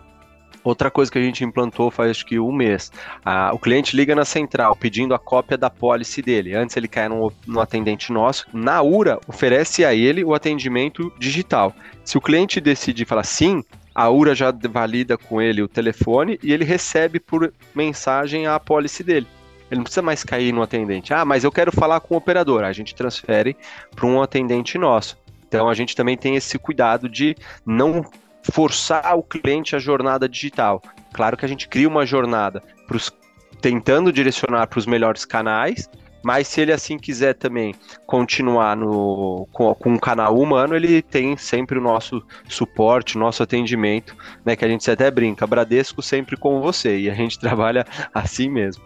Outra 0.64 0.90
coisa 0.90 1.10
que 1.10 1.18
a 1.18 1.22
gente 1.22 1.44
implantou 1.44 1.90
faz 1.90 2.10
acho 2.10 2.26
que 2.26 2.38
um 2.38 2.52
mês. 2.52 2.90
Ah, 3.24 3.50
o 3.52 3.58
cliente 3.58 3.96
liga 3.96 4.14
na 4.14 4.24
central 4.24 4.76
pedindo 4.76 5.14
a 5.14 5.18
cópia 5.18 5.56
da 5.56 5.70
policy 5.70 6.20
dele. 6.20 6.54
Antes 6.54 6.76
ele 6.76 6.88
cai 6.88 7.08
no, 7.08 7.32
no 7.46 7.60
atendente 7.60 8.12
nosso. 8.12 8.46
Na 8.52 8.82
URA, 8.82 9.20
oferece 9.26 9.84
a 9.84 9.94
ele 9.94 10.24
o 10.24 10.34
atendimento 10.34 11.12
digital. 11.18 11.74
Se 12.04 12.18
o 12.18 12.20
cliente 12.20 12.60
decidir 12.60 13.04
falar 13.04 13.24
sim, 13.24 13.62
a 13.94 14.08
URA 14.10 14.34
já 14.34 14.52
valida 14.70 15.16
com 15.16 15.40
ele 15.40 15.62
o 15.62 15.68
telefone 15.68 16.38
e 16.42 16.52
ele 16.52 16.64
recebe 16.64 17.18
por 17.18 17.52
mensagem 17.74 18.46
a 18.46 18.58
policy 18.60 19.02
dele. 19.02 19.26
Ele 19.70 19.78
não 19.78 19.84
precisa 19.84 20.02
mais 20.02 20.24
cair 20.24 20.52
no 20.52 20.62
atendente. 20.62 21.12
Ah, 21.12 21.24
mas 21.24 21.44
eu 21.44 21.52
quero 21.52 21.70
falar 21.72 22.00
com 22.00 22.14
o 22.14 22.18
operador. 22.18 22.64
A 22.64 22.72
gente 22.72 22.94
transfere 22.94 23.56
para 23.94 24.06
um 24.06 24.22
atendente 24.22 24.78
nosso. 24.78 25.16
Então 25.46 25.68
a 25.68 25.74
gente 25.74 25.96
também 25.96 26.16
tem 26.16 26.36
esse 26.36 26.58
cuidado 26.58 27.08
de 27.08 27.34
não 27.66 28.04
forçar 28.52 29.16
o 29.16 29.22
cliente 29.22 29.76
à 29.76 29.78
jornada 29.78 30.28
digital. 30.28 30.82
Claro 31.12 31.36
que 31.36 31.44
a 31.44 31.48
gente 31.48 31.68
cria 31.68 31.88
uma 31.88 32.06
jornada 32.06 32.62
pros, 32.86 33.12
tentando 33.60 34.12
direcionar 34.12 34.66
para 34.66 34.78
os 34.78 34.86
melhores 34.86 35.24
canais, 35.24 35.88
mas 36.22 36.48
se 36.48 36.60
ele 36.60 36.72
assim 36.72 36.98
quiser 36.98 37.34
também 37.34 37.74
continuar 38.06 38.76
no, 38.76 39.46
com, 39.52 39.74
com 39.74 39.92
um 39.92 39.98
canal 39.98 40.38
humano, 40.38 40.74
ele 40.74 41.00
tem 41.00 41.36
sempre 41.36 41.78
o 41.78 41.82
nosso 41.82 42.22
suporte, 42.48 43.16
o 43.16 43.20
nosso 43.20 43.42
atendimento, 43.42 44.16
né? 44.44 44.56
Que 44.56 44.64
a 44.64 44.68
gente 44.68 44.90
até 44.90 45.10
brinca, 45.10 45.46
Bradesco 45.46 46.02
sempre 46.02 46.36
com 46.36 46.60
você, 46.60 46.98
e 46.98 47.10
a 47.10 47.14
gente 47.14 47.38
trabalha 47.40 47.86
assim 48.12 48.48
mesmo. 48.48 48.82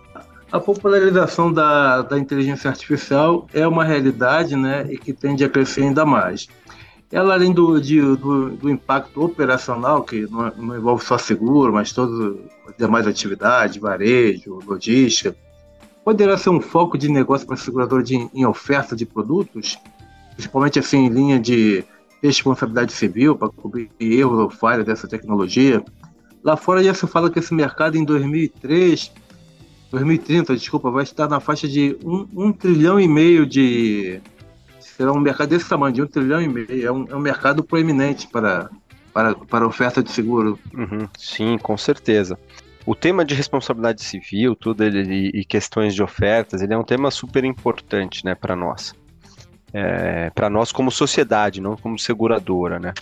A 0.51 0.61
popularização 0.61 1.51
da, 1.51 2.03
da 2.03 2.19
inteligência 2.19 2.69
artificial 2.69 3.49
é 3.55 3.67
uma 3.67 3.85
realidade, 3.85 4.55
né? 4.55 4.87
E 4.91 4.99
que 4.99 5.15
tende 5.15 5.43
a 5.43 5.49
crescer 5.49 5.83
ainda 5.83 6.05
mais. 6.05 6.47
Ela, 7.13 7.35
além 7.35 7.53
do, 7.53 7.79
de, 7.79 8.01
do, 8.01 8.51
do, 8.57 8.71
impacto 8.71 9.23
operacional, 9.23 10.03
que 10.03 10.23
não, 10.31 10.51
não, 10.57 10.77
envolve 10.77 11.05
só 11.05 11.19
seguro, 11.19 11.71
mas 11.71 11.93
todas 11.93 12.39
as 12.67 12.77
demais 12.79 13.07
atividades, 13.07 13.77
varejo, 13.77 14.61
logística, 14.67 15.37
poderá 16.03 16.39
ser 16.39 16.49
um 16.49 16.61
foco 16.61 16.97
de 16.97 17.11
negócio 17.11 17.47
para 17.47 17.57
seguradora 17.57 18.03
de, 18.03 18.15
em 18.33 18.47
oferta 18.47 18.97
de 18.97 19.05
produtos, 19.05 19.79
principalmente 20.35 20.79
assim 20.79 21.05
em 21.05 21.09
linha 21.11 21.39
de 21.39 21.85
responsabilidade 22.23 22.93
civil, 22.93 23.37
para 23.37 23.51
cobrir 23.51 23.91
erros 24.01 24.39
ou 24.39 24.49
falhas 24.49 24.87
dessa 24.87 25.07
tecnologia. 25.07 25.85
Lá 26.43 26.57
fora 26.57 26.83
já 26.83 26.95
se 26.95 27.07
fala 27.07 27.31
que 27.31 27.39
esse 27.39 27.53
mercado 27.53 27.97
em 27.97 28.05
2003, 28.05 29.13
2030, 29.91 30.57
desculpa, 30.57 30.91
vai 30.91 31.03
estar 31.03 31.29
na 31.29 31.41
faixa 31.41 31.69
de 31.69 31.95
um, 32.03 32.27
um 32.35 32.53
trilhão 32.53 32.99
e 32.99 33.07
meio 33.07 33.45
de. 33.45 34.19
Será 34.97 35.13
um 35.13 35.21
mercado 35.21 35.51
desse 35.51 35.69
tamanho, 35.69 35.95
de 35.95 36.03
um 36.03 36.07
trilhão 36.07 36.41
e 36.41 36.49
meio. 36.49 36.87
É 36.87 36.93
um, 36.93 37.07
é 37.09 37.17
um 37.17 37.21
mercado 37.21 37.63
proeminente 37.63 38.29
para, 38.29 38.71
para, 39.13 39.35
para 39.35 39.67
oferta 39.67 40.03
de 40.03 40.11
seguro. 40.11 40.59
Uhum, 40.75 41.09
sim, 41.17 41.59
com 41.59 41.77
certeza 41.77 42.39
o 42.85 42.95
tema 42.95 43.25
de 43.25 43.35
responsabilidade 43.35 44.03
civil, 44.03 44.57
tudo 44.57 44.83
ele, 44.85 45.31
e 45.33 45.45
questões 45.45 45.95
de 45.95 46.03
ofertas, 46.03 46.63
ele 46.63 46.75
é 46.75 46.79
um 46.79 46.85
tema 46.85 47.11
super 47.11 47.45
importante, 47.45 48.25
né, 48.25 48.35
para 48.35 48.57
nós. 48.57 48.95
É, 49.73 50.31
para 50.31 50.51
nós 50.51 50.71
como 50.71 50.91
sociedade, 50.91 51.61
não 51.61 51.77
como 51.77 51.99
seguradora, 51.99 52.79
né? 52.79 52.93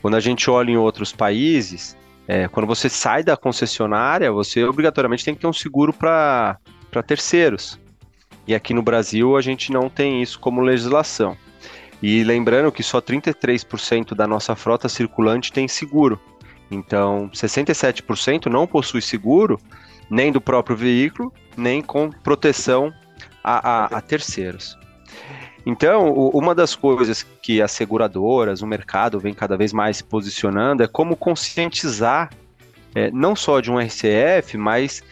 Quando 0.00 0.14
a 0.14 0.20
gente 0.20 0.48
olha 0.48 0.70
em 0.70 0.76
outros 0.76 1.12
países, 1.12 1.96
é, 2.28 2.46
quando 2.46 2.64
você 2.64 2.88
sai 2.88 3.24
da 3.24 3.36
concessionária, 3.36 4.30
você 4.30 4.62
obrigatoriamente 4.62 5.24
tem 5.24 5.34
que 5.34 5.40
ter 5.40 5.48
um 5.48 5.52
seguro 5.52 5.92
para 5.92 6.58
terceiros. 7.04 7.80
E 8.46 8.54
aqui 8.54 8.72
no 8.72 8.82
Brasil 8.82 9.36
a 9.36 9.40
gente 9.40 9.72
não 9.72 9.88
tem 9.88 10.22
isso 10.22 10.38
como 10.38 10.60
legislação. 10.60 11.36
E 12.02 12.22
lembrando 12.22 12.70
que 12.70 12.82
só 12.82 13.00
33% 13.00 14.14
da 14.14 14.26
nossa 14.26 14.54
frota 14.54 14.88
circulante 14.88 15.52
tem 15.52 15.66
seguro. 15.66 16.20
Então, 16.70 17.30
67% 17.32 18.46
não 18.46 18.66
possui 18.66 19.00
seguro, 19.00 19.58
nem 20.10 20.30
do 20.30 20.40
próprio 20.40 20.76
veículo, 20.76 21.32
nem 21.56 21.80
com 21.80 22.10
proteção 22.10 22.92
a, 23.42 23.84
a, 23.84 23.84
a 23.98 24.00
terceiros. 24.00 24.76
Então, 25.64 26.12
uma 26.12 26.54
das 26.54 26.76
coisas 26.76 27.24
que 27.42 27.60
as 27.60 27.72
seguradoras, 27.72 28.62
o 28.62 28.66
mercado 28.66 29.18
vem 29.18 29.34
cada 29.34 29.56
vez 29.56 29.72
mais 29.72 29.96
se 29.96 30.04
posicionando 30.04 30.82
é 30.82 30.86
como 30.86 31.16
conscientizar, 31.16 32.30
é, 32.94 33.10
não 33.10 33.34
só 33.34 33.60
de 33.60 33.70
um 33.70 33.78
RCF, 33.78 34.56
mas 34.56 35.02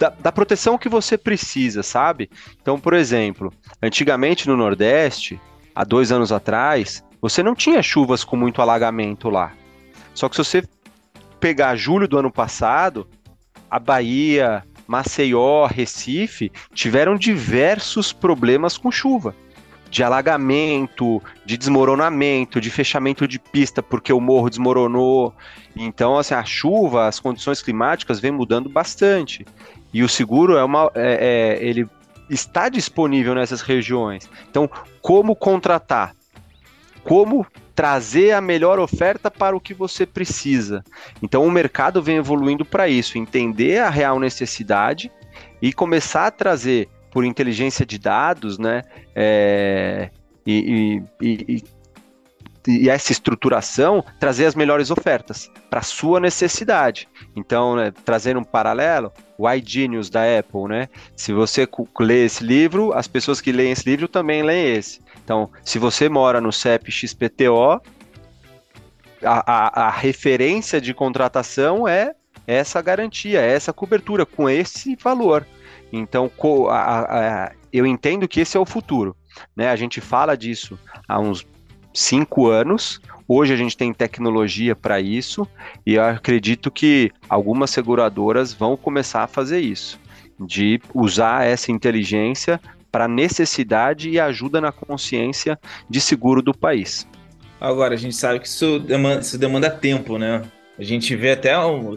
da, 0.00 0.08
da, 0.08 0.32
proteção 0.32 0.78
que 0.78 0.88
você 0.88 1.18
precisa, 1.18 1.82
sabe? 1.82 2.30
Então, 2.60 2.80
por 2.80 2.94
exemplo, 2.94 3.52
antigamente 3.82 4.48
no 4.48 4.56
Nordeste, 4.56 5.38
há 5.74 5.84
dois 5.84 6.10
anos 6.10 6.32
atrás, 6.32 7.04
você 7.20 7.42
não 7.42 7.54
tinha 7.54 7.82
chuvas 7.82 8.24
com 8.24 8.34
muito 8.34 8.62
alagamento 8.62 9.28
lá. 9.28 9.52
Só 10.14 10.26
que 10.26 10.36
se 10.36 10.42
você 10.42 10.62
pegar 11.38 11.76
julho 11.76 12.08
do 12.08 12.18
ano 12.18 12.32
passado, 12.32 13.06
a 13.70 13.78
Bahia, 13.78 14.64
Maceió, 14.86 15.66
Recife 15.66 16.50
tiveram 16.72 17.14
diversos 17.14 18.10
problemas 18.10 18.78
com 18.78 18.90
chuva. 18.90 19.34
De 19.90 20.02
alagamento, 20.02 21.20
de 21.44 21.58
desmoronamento, 21.58 22.60
de 22.60 22.70
fechamento 22.70 23.26
de 23.26 23.38
pista 23.38 23.82
porque 23.82 24.12
o 24.12 24.20
morro 24.20 24.48
desmoronou. 24.48 25.34
Então, 25.76 26.16
assim, 26.16 26.32
a 26.32 26.44
chuva, 26.44 27.06
as 27.06 27.18
condições 27.18 27.60
climáticas 27.60 28.20
vêm 28.20 28.30
mudando 28.30 28.68
bastante. 28.68 29.44
E 29.92 30.02
o 30.02 30.08
seguro 30.08 30.56
é 30.56 30.64
uma. 30.64 30.90
É, 30.94 31.58
é, 31.58 31.64
ele 31.64 31.88
está 32.28 32.68
disponível 32.68 33.34
nessas 33.34 33.60
regiões. 33.60 34.28
Então, 34.48 34.70
como 35.00 35.34
contratar? 35.34 36.14
Como 37.02 37.46
trazer 37.74 38.32
a 38.32 38.42
melhor 38.42 38.78
oferta 38.78 39.30
para 39.30 39.56
o 39.56 39.60
que 39.60 39.72
você 39.72 40.04
precisa. 40.04 40.84
Então 41.22 41.46
o 41.46 41.50
mercado 41.50 42.02
vem 42.02 42.16
evoluindo 42.16 42.62
para 42.62 42.88
isso, 42.88 43.16
entender 43.16 43.78
a 43.78 43.88
real 43.88 44.20
necessidade 44.20 45.10
e 45.62 45.72
começar 45.72 46.26
a 46.26 46.30
trazer 46.30 46.90
por 47.10 47.24
inteligência 47.24 47.86
de 47.86 47.98
dados, 47.98 48.58
né? 48.58 48.82
É, 49.16 50.10
e, 50.46 51.02
e, 51.22 51.26
e, 51.26 51.64
e, 52.78 52.88
essa 52.88 53.12
estruturação 53.12 54.04
trazer 54.18 54.46
as 54.46 54.54
melhores 54.54 54.90
ofertas 54.90 55.50
para 55.68 55.82
sua 55.82 56.20
necessidade. 56.20 57.08
Então, 57.34 57.76
né, 57.76 57.92
trazendo 58.04 58.40
um 58.40 58.44
paralelo, 58.44 59.12
o 59.38 59.50
iGenius 59.50 60.10
da 60.10 60.22
Apple, 60.38 60.68
né? 60.68 60.88
Se 61.16 61.32
você 61.32 61.66
lê 61.98 62.24
esse 62.26 62.44
livro, 62.44 62.92
as 62.92 63.06
pessoas 63.06 63.40
que 63.40 63.52
leem 63.52 63.72
esse 63.72 63.88
livro 63.88 64.06
também 64.06 64.42
leem 64.42 64.76
esse. 64.76 65.00
Então, 65.24 65.50
se 65.64 65.78
você 65.78 66.08
mora 66.08 66.40
no 66.40 66.52
CEP 66.52 66.90
XPTO, 66.90 67.80
a, 69.22 69.44
a, 69.46 69.86
a 69.86 69.90
referência 69.90 70.80
de 70.80 70.92
contratação 70.92 71.86
é 71.86 72.14
essa 72.46 72.82
garantia, 72.82 73.40
é 73.40 73.52
essa 73.52 73.72
cobertura 73.72 74.26
com 74.26 74.48
esse 74.48 74.96
valor. 74.96 75.46
Então, 75.92 76.30
a, 76.68 77.44
a, 77.46 77.52
eu 77.72 77.86
entendo 77.86 78.28
que 78.28 78.40
esse 78.40 78.56
é 78.56 78.60
o 78.60 78.66
futuro. 78.66 79.16
Né? 79.56 79.68
A 79.68 79.76
gente 79.76 80.00
fala 80.00 80.36
disso 80.36 80.78
há 81.08 81.18
uns 81.20 81.46
cinco 81.92 82.48
anos. 82.48 83.00
Hoje 83.26 83.52
a 83.52 83.56
gente 83.56 83.76
tem 83.76 83.92
tecnologia 83.92 84.74
para 84.74 85.00
isso 85.00 85.46
e 85.86 85.94
eu 85.94 86.04
acredito 86.04 86.70
que 86.70 87.10
algumas 87.28 87.70
seguradoras 87.70 88.52
vão 88.52 88.76
começar 88.76 89.22
a 89.22 89.26
fazer 89.28 89.60
isso, 89.60 90.00
de 90.38 90.80
usar 90.92 91.46
essa 91.46 91.70
inteligência 91.70 92.60
para 92.90 93.06
necessidade 93.06 94.10
e 94.10 94.18
ajuda 94.18 94.60
na 94.60 94.72
consciência 94.72 95.58
de 95.88 96.00
seguro 96.00 96.42
do 96.42 96.52
país. 96.52 97.06
Agora, 97.60 97.94
a 97.94 97.96
gente 97.96 98.16
sabe 98.16 98.40
que 98.40 98.48
isso 98.48 98.80
demanda, 98.80 99.20
isso 99.20 99.38
demanda 99.38 99.70
tempo, 99.70 100.18
né? 100.18 100.42
A 100.78 100.82
gente 100.82 101.14
vê 101.14 101.32
até 101.32 101.58
um 101.58 101.90
uh, 101.90 101.94
uh, 101.94 101.96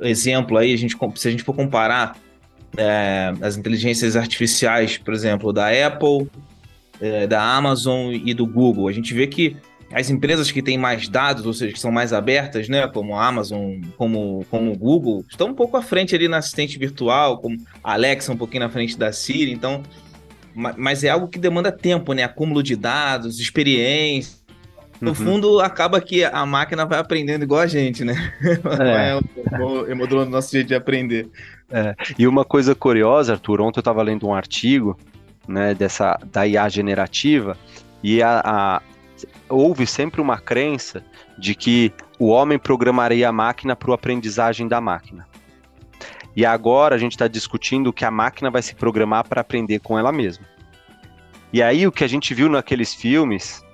uh, 0.00 0.04
exemplo 0.04 0.58
aí, 0.58 0.74
a 0.74 0.76
gente, 0.76 0.96
se 1.14 1.28
a 1.28 1.30
gente 1.30 1.44
for 1.44 1.54
comparar 1.54 2.16
é, 2.76 3.32
as 3.40 3.56
inteligências 3.56 4.16
artificiais, 4.16 4.98
por 4.98 5.14
exemplo, 5.14 5.52
da 5.52 5.68
Apple, 5.86 6.28
é, 7.00 7.26
da 7.26 7.42
Amazon 7.42 8.12
e 8.12 8.34
do 8.34 8.46
Google, 8.46 8.88
a 8.88 8.92
gente 8.92 9.14
vê 9.14 9.26
que 9.26 9.56
as 9.92 10.08
empresas 10.08 10.50
que 10.50 10.62
têm 10.62 10.78
mais 10.78 11.08
dados, 11.08 11.44
ou 11.44 11.52
seja, 11.52 11.72
que 11.72 11.80
são 11.80 11.90
mais 11.90 12.12
abertas, 12.12 12.68
né, 12.68 12.86
como 12.86 13.16
a 13.16 13.26
Amazon, 13.26 13.80
como, 13.96 14.46
como 14.48 14.72
o 14.72 14.78
Google, 14.78 15.24
estão 15.28 15.48
um 15.48 15.54
pouco 15.54 15.76
à 15.76 15.82
frente 15.82 16.14
ali 16.14 16.28
na 16.28 16.36
assistente 16.36 16.78
virtual, 16.78 17.38
como 17.38 17.56
a 17.82 17.94
Alexa 17.94 18.32
um 18.32 18.36
pouquinho 18.36 18.62
na 18.62 18.70
frente 18.70 18.96
da 18.96 19.12
Siri, 19.12 19.50
então, 19.50 19.82
mas 20.54 21.02
é 21.02 21.08
algo 21.08 21.26
que 21.26 21.38
demanda 21.38 21.72
tempo, 21.72 22.12
né, 22.12 22.22
acúmulo 22.22 22.62
de 22.62 22.76
dados, 22.76 23.40
experiência. 23.40 24.38
No 25.00 25.10
uhum. 25.10 25.14
fundo, 25.14 25.60
acaba 25.60 25.98
que 25.98 26.22
a 26.22 26.44
máquina 26.44 26.84
vai 26.84 26.98
aprendendo 26.98 27.42
igual 27.42 27.62
a 27.62 27.66
gente, 27.66 28.04
né? 28.04 28.34
É, 28.78 29.90
é 29.90 29.94
modulando 29.94 30.28
o 30.28 30.32
nosso 30.32 30.52
jeito 30.52 30.68
de 30.68 30.74
aprender. 30.74 31.26
É. 31.70 31.94
E 32.18 32.26
uma 32.26 32.44
coisa 32.44 32.74
curiosa, 32.74 33.32
Arthur, 33.32 33.62
ontem 33.62 33.78
eu 33.78 33.80
estava 33.80 34.02
lendo 34.02 34.26
um 34.26 34.34
artigo 34.34 34.98
né, 35.46 35.74
dessa, 35.74 36.18
da 36.30 36.46
IA 36.46 36.68
generativa, 36.68 37.56
e 38.02 38.22
a, 38.22 38.40
a, 38.44 38.82
houve 39.48 39.86
sempre 39.86 40.20
uma 40.20 40.38
crença 40.38 41.04
de 41.36 41.54
que 41.54 41.92
o 42.18 42.28
homem 42.28 42.58
programaria 42.58 43.28
a 43.28 43.32
máquina 43.32 43.74
para 43.74 43.92
a 43.92 43.94
aprendizagem 43.94 44.68
da 44.68 44.80
máquina. 44.80 45.26
E 46.36 46.46
agora 46.46 46.94
a 46.94 46.98
gente 46.98 47.12
está 47.12 47.26
discutindo 47.26 47.92
que 47.92 48.04
a 48.04 48.10
máquina 48.10 48.50
vai 48.50 48.62
se 48.62 48.74
programar 48.74 49.26
para 49.26 49.40
aprender 49.40 49.80
com 49.80 49.98
ela 49.98 50.12
mesma. 50.12 50.44
E 51.52 51.62
aí 51.62 51.86
o 51.86 51.92
que 51.92 52.04
a 52.04 52.08
gente 52.08 52.32
viu 52.32 52.48
naqueles 52.48 52.94
filmes 52.94 53.64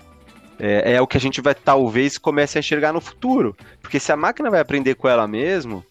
é, 0.58 0.94
é, 0.94 1.00
o 1.00 1.06
que 1.06 1.16
a 1.16 1.20
gente 1.20 1.40
vai 1.40 1.54
talvez 1.54 2.16
comece 2.16 2.58
a 2.58 2.60
enxergar 2.60 2.92
no 2.92 3.00
futuro. 3.00 3.54
Porque 3.82 4.00
se 4.00 4.10
a 4.10 4.16
máquina 4.16 4.50
vai 4.50 4.60
aprender 4.60 4.94
com 4.94 5.08
ela 5.08 5.26
mesma, 5.26 5.84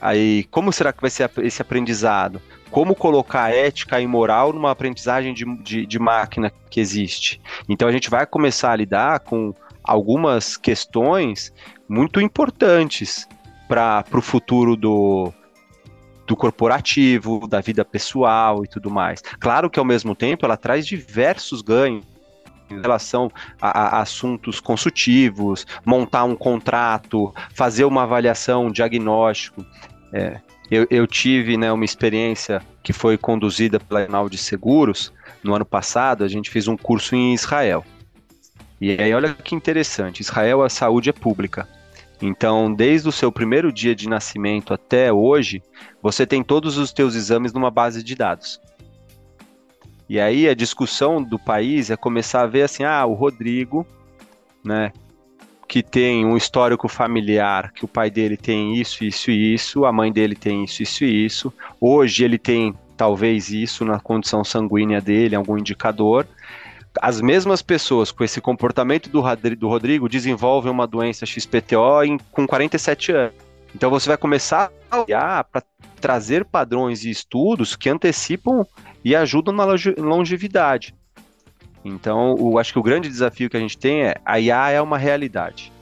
aí 0.00 0.44
como 0.44 0.72
será 0.72 0.92
que 0.92 1.00
vai 1.00 1.10
ser 1.10 1.30
esse 1.38 1.60
aprendizado? 1.60 2.40
Como 2.72 2.94
colocar 2.94 3.54
ética 3.54 4.00
e 4.00 4.06
moral 4.06 4.52
numa 4.52 4.70
aprendizagem 4.70 5.34
de, 5.34 5.44
de, 5.58 5.86
de 5.86 5.98
máquina 5.98 6.50
que 6.70 6.80
existe. 6.80 7.40
Então 7.68 7.86
a 7.86 7.92
gente 7.92 8.08
vai 8.08 8.26
começar 8.26 8.72
a 8.72 8.76
lidar 8.76 9.20
com 9.20 9.54
algumas 9.84 10.56
questões 10.56 11.52
muito 11.86 12.18
importantes 12.18 13.28
para 13.68 14.04
o 14.14 14.22
futuro 14.22 14.74
do, 14.74 15.30
do 16.26 16.34
corporativo, 16.34 17.46
da 17.46 17.60
vida 17.60 17.84
pessoal 17.84 18.64
e 18.64 18.68
tudo 18.68 18.90
mais. 18.90 19.20
Claro 19.38 19.68
que 19.68 19.78
ao 19.78 19.84
mesmo 19.84 20.14
tempo 20.14 20.46
ela 20.46 20.56
traz 20.56 20.86
diversos 20.86 21.60
ganhos 21.60 22.06
em 22.70 22.80
relação 22.80 23.30
a, 23.60 23.98
a, 23.98 24.00
assuntos 24.00 24.60
consultivos, 24.60 25.66
montar 25.84 26.24
um 26.24 26.34
contrato, 26.34 27.34
fazer 27.54 27.84
uma 27.84 28.04
avaliação, 28.04 28.66
um 28.66 28.72
diagnóstico. 28.72 29.62
É, 30.10 30.40
eu, 30.74 30.86
eu, 30.88 31.06
tive 31.06 31.58
né, 31.58 31.70
uma 31.70 31.84
experiência 31.84 32.62
que 32.82 32.94
foi 32.94 33.18
conduzida 33.18 33.78
pela 33.78 34.04
Enal 34.04 34.26
de 34.30 34.38
Seguros 34.38 35.12
no 35.44 35.54
ano 35.54 35.66
passado. 35.66 36.24
A 36.24 36.28
gente 36.28 36.48
fez 36.48 36.66
um 36.66 36.78
curso 36.78 37.14
em 37.14 37.34
Israel. 37.34 37.84
E 38.80 38.92
aí, 38.92 39.12
olha 39.12 39.34
que 39.34 39.54
interessante: 39.54 40.20
Israel, 40.20 40.62
a 40.62 40.70
saúde 40.70 41.10
é 41.10 41.12
pública. 41.12 41.68
Então, 42.22 42.72
desde 42.72 43.06
o 43.06 43.12
seu 43.12 43.30
primeiro 43.30 43.70
dia 43.70 43.94
de 43.94 44.08
nascimento 44.08 44.72
até 44.72 45.12
hoje, 45.12 45.62
você 46.00 46.26
tem 46.26 46.42
todos 46.42 46.78
os 46.78 46.90
teus 46.90 47.14
exames 47.14 47.52
numa 47.52 47.70
base 47.70 48.02
de 48.02 48.14
dados. 48.14 48.58
E 50.08 50.18
aí 50.18 50.48
a 50.48 50.54
discussão 50.54 51.22
do 51.22 51.38
país 51.38 51.90
é 51.90 51.96
começar 51.98 52.42
a 52.42 52.46
ver 52.46 52.62
assim, 52.62 52.82
ah, 52.82 53.04
o 53.04 53.12
Rodrigo, 53.12 53.86
né, 54.64 54.90
que 55.72 55.82
tem 55.82 56.26
um 56.26 56.36
histórico 56.36 56.86
familiar, 56.86 57.72
que 57.72 57.82
o 57.82 57.88
pai 57.88 58.10
dele 58.10 58.36
tem 58.36 58.74
isso, 58.78 59.02
isso 59.02 59.30
e 59.30 59.54
isso, 59.54 59.86
a 59.86 59.90
mãe 59.90 60.12
dele 60.12 60.34
tem 60.34 60.64
isso, 60.64 60.82
isso 60.82 61.02
e 61.02 61.24
isso. 61.24 61.50
Hoje 61.80 62.24
ele 62.24 62.36
tem 62.36 62.74
talvez 62.94 63.48
isso 63.48 63.82
na 63.82 63.98
condição 63.98 64.44
sanguínea 64.44 65.00
dele, 65.00 65.34
algum 65.34 65.56
indicador 65.56 66.26
as 67.00 67.22
mesmas 67.22 67.62
pessoas 67.62 68.12
com 68.12 68.22
esse 68.22 68.38
comportamento 68.38 69.08
do, 69.08 69.22
do 69.56 69.66
Rodrigo 69.66 70.10
desenvolvem 70.10 70.70
uma 70.70 70.86
doença 70.86 71.24
XPTO 71.24 72.02
em, 72.04 72.18
com 72.30 72.46
47 72.46 73.12
anos. 73.12 73.34
Então 73.74 73.88
você 73.88 74.10
vai 74.10 74.18
começar 74.18 74.70
a 74.90 75.00
olhar 75.00 75.44
para 75.44 75.62
trazer 75.98 76.44
padrões 76.44 77.02
e 77.02 77.08
estudos 77.08 77.74
que 77.74 77.88
antecipam 77.88 78.66
e 79.02 79.16
ajudam 79.16 79.54
na 79.54 79.64
longevidade. 79.96 80.94
Então, 81.84 82.36
eu 82.38 82.58
acho 82.58 82.72
que 82.72 82.78
o 82.78 82.82
grande 82.82 83.08
desafio 83.08 83.50
que 83.50 83.56
a 83.56 83.60
gente 83.60 83.76
tem 83.76 84.04
é 84.04 84.14
a 84.24 84.38
IA 84.38 84.70
é 84.70 84.80
uma 84.80 84.98
realidade. 84.98 85.72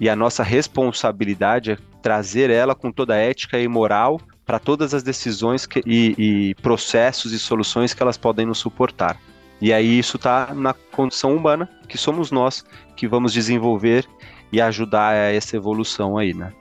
E 0.00 0.08
a 0.08 0.14
nossa 0.14 0.42
responsabilidade 0.42 1.72
é 1.72 1.78
trazer 2.00 2.50
ela 2.50 2.74
com 2.74 2.92
toda 2.92 3.14
a 3.14 3.18
ética 3.18 3.58
e 3.58 3.66
moral 3.66 4.20
para 4.46 4.58
todas 4.58 4.94
as 4.94 5.02
decisões 5.02 5.66
que, 5.66 5.82
e, 5.84 6.14
e 6.16 6.54
processos 6.56 7.32
e 7.32 7.38
soluções 7.38 7.92
que 7.92 8.02
elas 8.02 8.16
podem 8.16 8.46
nos 8.46 8.58
suportar. 8.58 9.20
E 9.60 9.72
aí 9.72 9.98
isso 9.98 10.16
está 10.16 10.54
na 10.54 10.72
condição 10.72 11.36
humana, 11.36 11.68
que 11.88 11.98
somos 11.98 12.30
nós 12.30 12.64
que 12.96 13.08
vamos 13.08 13.32
desenvolver 13.32 14.06
e 14.52 14.60
ajudar 14.60 15.10
a 15.10 15.32
essa 15.32 15.56
evolução 15.56 16.16
aí, 16.16 16.32
né? 16.32 16.52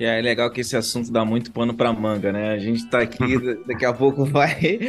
E 0.00 0.04
é 0.06 0.18
legal 0.22 0.50
que 0.50 0.62
esse 0.62 0.74
assunto 0.74 1.12
dá 1.12 1.26
muito 1.26 1.52
pano 1.52 1.74
para 1.74 1.92
manga, 1.92 2.32
né? 2.32 2.54
A 2.54 2.58
gente 2.58 2.84
está 2.84 3.00
aqui, 3.00 3.36
daqui 3.68 3.84
a 3.84 3.92
pouco 3.92 4.24
vai, 4.24 4.80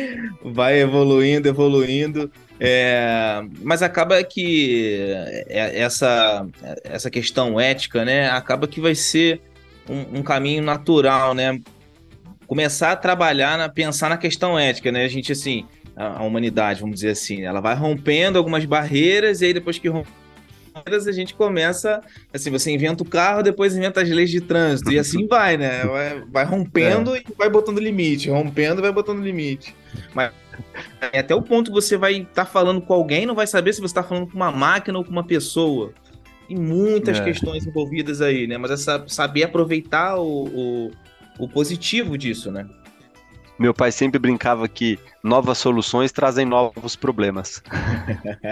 vai 0.42 0.80
evoluindo, 0.80 1.50
evoluindo. 1.50 2.32
É, 2.58 3.44
mas 3.62 3.84
acaba 3.84 4.24
que 4.24 5.14
é, 5.50 5.82
essa, 5.82 6.48
essa 6.86 7.10
questão 7.10 7.60
ética, 7.60 8.06
né? 8.06 8.30
Acaba 8.30 8.70
que 8.70 8.80
vai 8.80 8.96
ser 8.96 9.42
um, 9.90 10.20
um 10.20 10.24
caminho 10.24 10.64
natural, 10.64 11.34
né? 11.34 11.60
Começar 12.48 12.94
a 12.94 12.96
trabalhar, 12.96 13.58
na, 13.58 13.68
pensar 13.68 14.08
na 14.08 14.18
questão 14.18 14.58
ética, 14.58 14.94
né? 14.94 15.04
A 15.04 15.10
gente, 15.10 15.34
assim, 15.34 15.66
a, 15.94 16.24
humanidade, 16.24 16.80
vamos 16.80 16.96
dizer 16.96 17.10
assim. 17.10 17.42
Ela 17.44 17.60
vai 17.60 17.76
rompendo 17.76 18.38
algumas 18.38 18.64
barreiras 18.64 19.42
e 19.42 19.48
aí 19.48 19.54
depois 19.54 19.78
que 19.78 19.90
rompe 19.90 20.21
a 20.74 21.12
gente 21.12 21.34
começa, 21.34 22.02
assim, 22.34 22.50
você 22.50 22.72
inventa 22.72 23.04
o 23.04 23.06
carro, 23.06 23.44
depois 23.44 23.76
inventa 23.76 24.02
as 24.02 24.10
leis 24.10 24.30
de 24.30 24.42
trânsito, 24.42 24.92
e 24.92 25.00
assim 25.00 25.28
vai, 25.30 25.58
né? 25.58 25.84
Vai, 25.86 26.22
vai 26.22 26.46
rompendo 26.46 27.16
é. 27.16 27.20
e 27.20 27.24
vai 27.38 27.50
botando 27.50 27.80
limite, 27.80 28.30
rompendo 28.30 28.80
e 28.80 28.84
vai 28.84 28.92
botando 28.92 29.22
limite. 29.22 29.76
Mas 30.14 30.32
até 31.14 31.34
o 31.34 31.42
ponto 31.42 31.72
que 31.72 31.76
você 31.76 31.98
vai 31.98 32.14
estar 32.14 32.34
tá 32.34 32.46
falando 32.46 32.82
com 32.82 32.94
alguém, 32.94 33.26
não 33.26 33.36
vai 33.36 33.48
saber 33.48 33.74
se 33.74 33.82
você 33.82 33.88
está 33.88 34.04
falando 34.04 34.28
com 34.28 34.36
uma 34.36 34.52
máquina 34.52 34.98
ou 34.98 35.04
com 35.04 35.12
uma 35.12 35.26
pessoa. 35.26 35.94
Tem 36.48 36.58
muitas 36.58 37.20
é. 37.20 37.24
questões 37.24 37.66
envolvidas 37.66 38.22
aí, 38.22 38.48
né? 38.48 38.58
Mas 38.58 38.88
é 38.88 39.04
saber 39.08 39.44
aproveitar 39.44 40.18
o, 40.18 40.48
o, 40.48 40.92
o 41.40 41.48
positivo 41.48 42.18
disso, 42.18 42.52
né? 42.52 42.68
Meu 43.62 43.76
pai 43.76 43.92
sempre 43.92 44.18
brincava 44.18 44.68
que 44.68 44.98
novas 45.24 45.60
soluções 45.60 46.12
trazem 46.12 46.48
novos 46.48 46.96
problemas. 46.96 47.62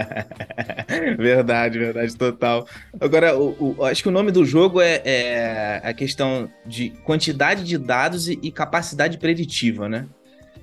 verdade, 1.18 1.80
verdade, 1.80 2.16
total. 2.16 2.64
Agora, 3.00 3.36
o, 3.36 3.76
o, 3.76 3.84
acho 3.84 4.04
que 4.04 4.08
o 4.08 4.12
nome 4.12 4.30
do 4.30 4.44
jogo 4.44 4.80
é, 4.80 5.02
é, 5.04 5.80
a 5.82 5.92
questão 5.92 6.48
de 6.64 6.90
quantidade 7.02 7.64
de 7.64 7.76
dados 7.76 8.28
e, 8.28 8.38
e 8.40 8.52
capacidade 8.52 9.18
preditiva, 9.18 9.88
né? 9.88 10.06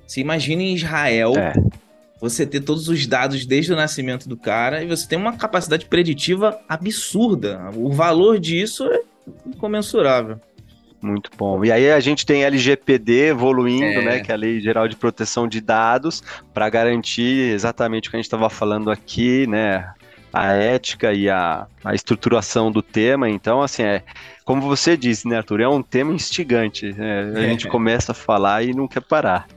Você 0.07 0.21
imagina 0.21 0.61
em 0.61 0.75
Israel 0.75 1.33
é. 1.35 1.51
você 2.21 2.45
ter 2.45 2.61
todos 2.61 2.87
os 2.87 3.05
dados 3.05 3.45
desde 3.45 3.73
o 3.73 3.75
nascimento 3.75 4.29
do 4.29 4.37
cara 4.37 4.81
e 4.81 4.87
você 4.87 5.05
tem 5.05 5.19
uma 5.19 5.35
capacidade 5.35 5.87
preditiva 5.87 6.57
absurda. 6.69 7.69
O 7.75 7.91
valor 7.91 8.39
disso 8.39 8.89
é 8.89 9.01
incomensurável. 9.45 10.39
Muito 11.01 11.29
bom. 11.37 11.63
E 11.63 11.71
aí 11.71 11.91
a 11.91 11.99
gente 11.99 12.25
tem 12.25 12.43
LGPD 12.43 13.27
evoluindo, 13.27 13.85
é. 13.85 14.05
né, 14.05 14.19
que 14.19 14.31
é 14.31 14.33
a 14.33 14.37
Lei 14.37 14.59
Geral 14.59 14.87
de 14.87 14.95
Proteção 14.95 15.47
de 15.47 15.61
Dados, 15.61 16.23
para 16.53 16.69
garantir 16.69 17.53
exatamente 17.53 18.07
o 18.07 18.11
que 18.11 18.17
a 18.17 18.19
gente 18.19 18.25
estava 18.25 18.49
falando 18.49 18.89
aqui, 18.89 19.45
né, 19.47 19.91
a 20.33 20.53
ética 20.53 21.13
e 21.13 21.29
a, 21.29 21.67
a 21.83 21.93
estruturação 21.93 22.71
do 22.71 22.81
tema. 22.81 23.29
Então, 23.29 23.61
assim, 23.61 23.83
é 23.83 24.03
como 24.43 24.61
você 24.61 24.97
disse, 24.97 25.27
né, 25.27 25.37
Arthur, 25.37 25.61
é 25.61 25.67
um 25.67 25.83
tema 25.83 26.13
instigante. 26.13 26.91
Né? 26.93 27.31
A 27.35 27.41
gente 27.41 27.67
começa 27.67 28.11
a 28.11 28.15
falar 28.15 28.63
e 28.63 28.73
não 28.73 28.87
quer 28.87 29.01
parar. 29.01 29.47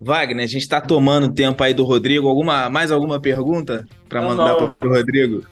Wagner, 0.00 0.44
a 0.44 0.48
gente 0.48 0.62
está 0.62 0.80
tomando 0.80 1.32
tempo 1.32 1.62
aí 1.62 1.74
do 1.74 1.84
Rodrigo. 1.84 2.28
Alguma, 2.28 2.70
mais 2.70 2.92
alguma 2.92 3.20
pergunta 3.20 3.86
para 4.08 4.22
mandar 4.22 4.54
para 4.54 4.88
o 4.88 4.92
Rodrigo? 4.92 5.44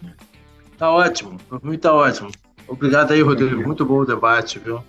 Tá 0.79 0.91
ótimo, 0.91 1.37
muito 1.63 1.81
tá 1.81 1.93
ótimo. 1.93 2.31
Obrigado 2.69 3.13
aí, 3.13 3.23
Rodrigo. 3.23 3.63
Muito 3.63 3.85
bom 3.85 4.01
o 4.01 4.05
debate, 4.05 4.59
viu? 4.59 4.83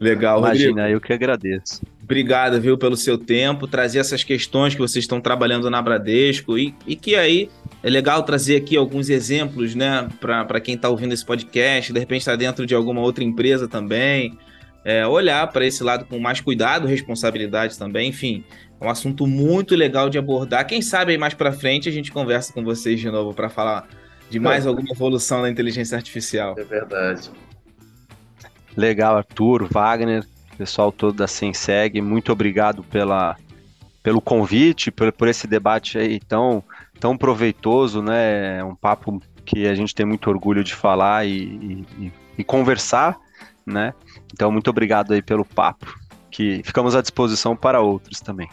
Legal, 0.00 0.38
Imagina, 0.38 0.82
Rodrigo. 0.82 0.96
eu 0.96 1.00
que 1.00 1.12
agradeço. 1.12 1.82
Obrigado, 2.02 2.60
viu, 2.60 2.78
pelo 2.78 2.96
seu 2.96 3.18
tempo, 3.18 3.66
trazer 3.66 3.98
essas 3.98 4.24
questões 4.24 4.74
que 4.74 4.80
vocês 4.80 5.04
estão 5.04 5.20
trabalhando 5.20 5.68
na 5.68 5.82
Bradesco 5.82 6.56
e, 6.56 6.74
e 6.86 6.96
que 6.96 7.16
aí 7.16 7.50
é 7.82 7.90
legal 7.90 8.22
trazer 8.22 8.56
aqui 8.56 8.76
alguns 8.76 9.10
exemplos, 9.10 9.74
né, 9.74 10.08
para 10.20 10.60
quem 10.60 10.74
está 10.74 10.88
ouvindo 10.88 11.12
esse 11.12 11.24
podcast, 11.24 11.92
de 11.92 11.98
repente 11.98 12.20
está 12.20 12.36
dentro 12.36 12.64
de 12.64 12.74
alguma 12.74 13.00
outra 13.00 13.22
empresa 13.22 13.68
também, 13.68 14.38
é, 14.84 15.06
olhar 15.06 15.46
para 15.48 15.66
esse 15.66 15.82
lado 15.82 16.06
com 16.06 16.18
mais 16.18 16.40
cuidado, 16.40 16.86
responsabilidade 16.86 17.76
também, 17.78 18.08
enfim, 18.08 18.44
é 18.80 18.86
um 18.86 18.88
assunto 18.88 19.26
muito 19.26 19.74
legal 19.74 20.08
de 20.08 20.16
abordar. 20.16 20.66
Quem 20.66 20.80
sabe 20.80 21.12
aí 21.12 21.18
mais 21.18 21.34
para 21.34 21.52
frente 21.52 21.88
a 21.88 21.92
gente 21.92 22.12
conversa 22.12 22.52
com 22.52 22.64
vocês 22.64 23.00
de 23.00 23.10
novo 23.10 23.34
para 23.34 23.48
falar 23.48 23.86
de 24.30 24.38
mais 24.38 24.64
é. 24.64 24.68
alguma 24.68 24.90
evolução 24.90 25.42
da 25.42 25.50
inteligência 25.50 25.96
artificial. 25.96 26.54
É 26.56 26.64
verdade. 26.64 27.30
Legal, 28.78 29.16
Arthur, 29.16 29.66
Wagner, 29.68 30.24
pessoal 30.56 30.92
todo 30.92 31.16
da 31.16 31.26
Senseg, 31.26 32.00
muito 32.00 32.30
obrigado 32.30 32.84
pela, 32.84 33.36
pelo 34.04 34.20
convite, 34.20 34.92
por, 34.92 35.10
por 35.10 35.26
esse 35.26 35.48
debate 35.48 35.98
aí 35.98 36.20
tão, 36.20 36.62
tão 37.00 37.18
proveitoso, 37.18 38.00
né? 38.00 38.58
É 38.58 38.64
um 38.64 38.76
papo 38.76 39.20
que 39.44 39.66
a 39.66 39.74
gente 39.74 39.92
tem 39.92 40.06
muito 40.06 40.30
orgulho 40.30 40.62
de 40.62 40.76
falar 40.76 41.26
e, 41.26 41.84
e, 41.98 42.12
e 42.38 42.44
conversar, 42.44 43.16
né? 43.66 43.92
Então, 44.32 44.52
muito 44.52 44.70
obrigado 44.70 45.12
aí 45.12 45.22
pelo 45.22 45.44
papo, 45.44 45.92
que 46.30 46.62
ficamos 46.64 46.94
à 46.94 47.02
disposição 47.02 47.56
para 47.56 47.80
outros 47.80 48.20
também. 48.20 48.48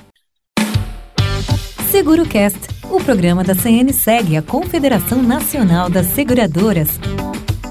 SeguroCast, 1.91 2.59
o 2.89 2.99
programa 2.99 3.43
da 3.43 3.53
CNSEG, 3.53 4.38
a 4.38 4.41
Confederação 4.41 5.21
Nacional 5.21 5.88
das 5.88 6.07
Seguradoras. 6.07 6.99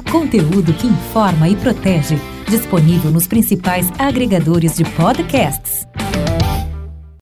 Conteúdo 0.09 0.73
que 0.73 0.87
informa 0.87 1.49
e 1.49 1.57
protege 1.57 2.17
Disponível 2.55 3.11
nos 3.11 3.27
principais 3.27 3.90
agregadores 3.99 4.77
de 4.77 4.85
podcasts. 4.85 5.88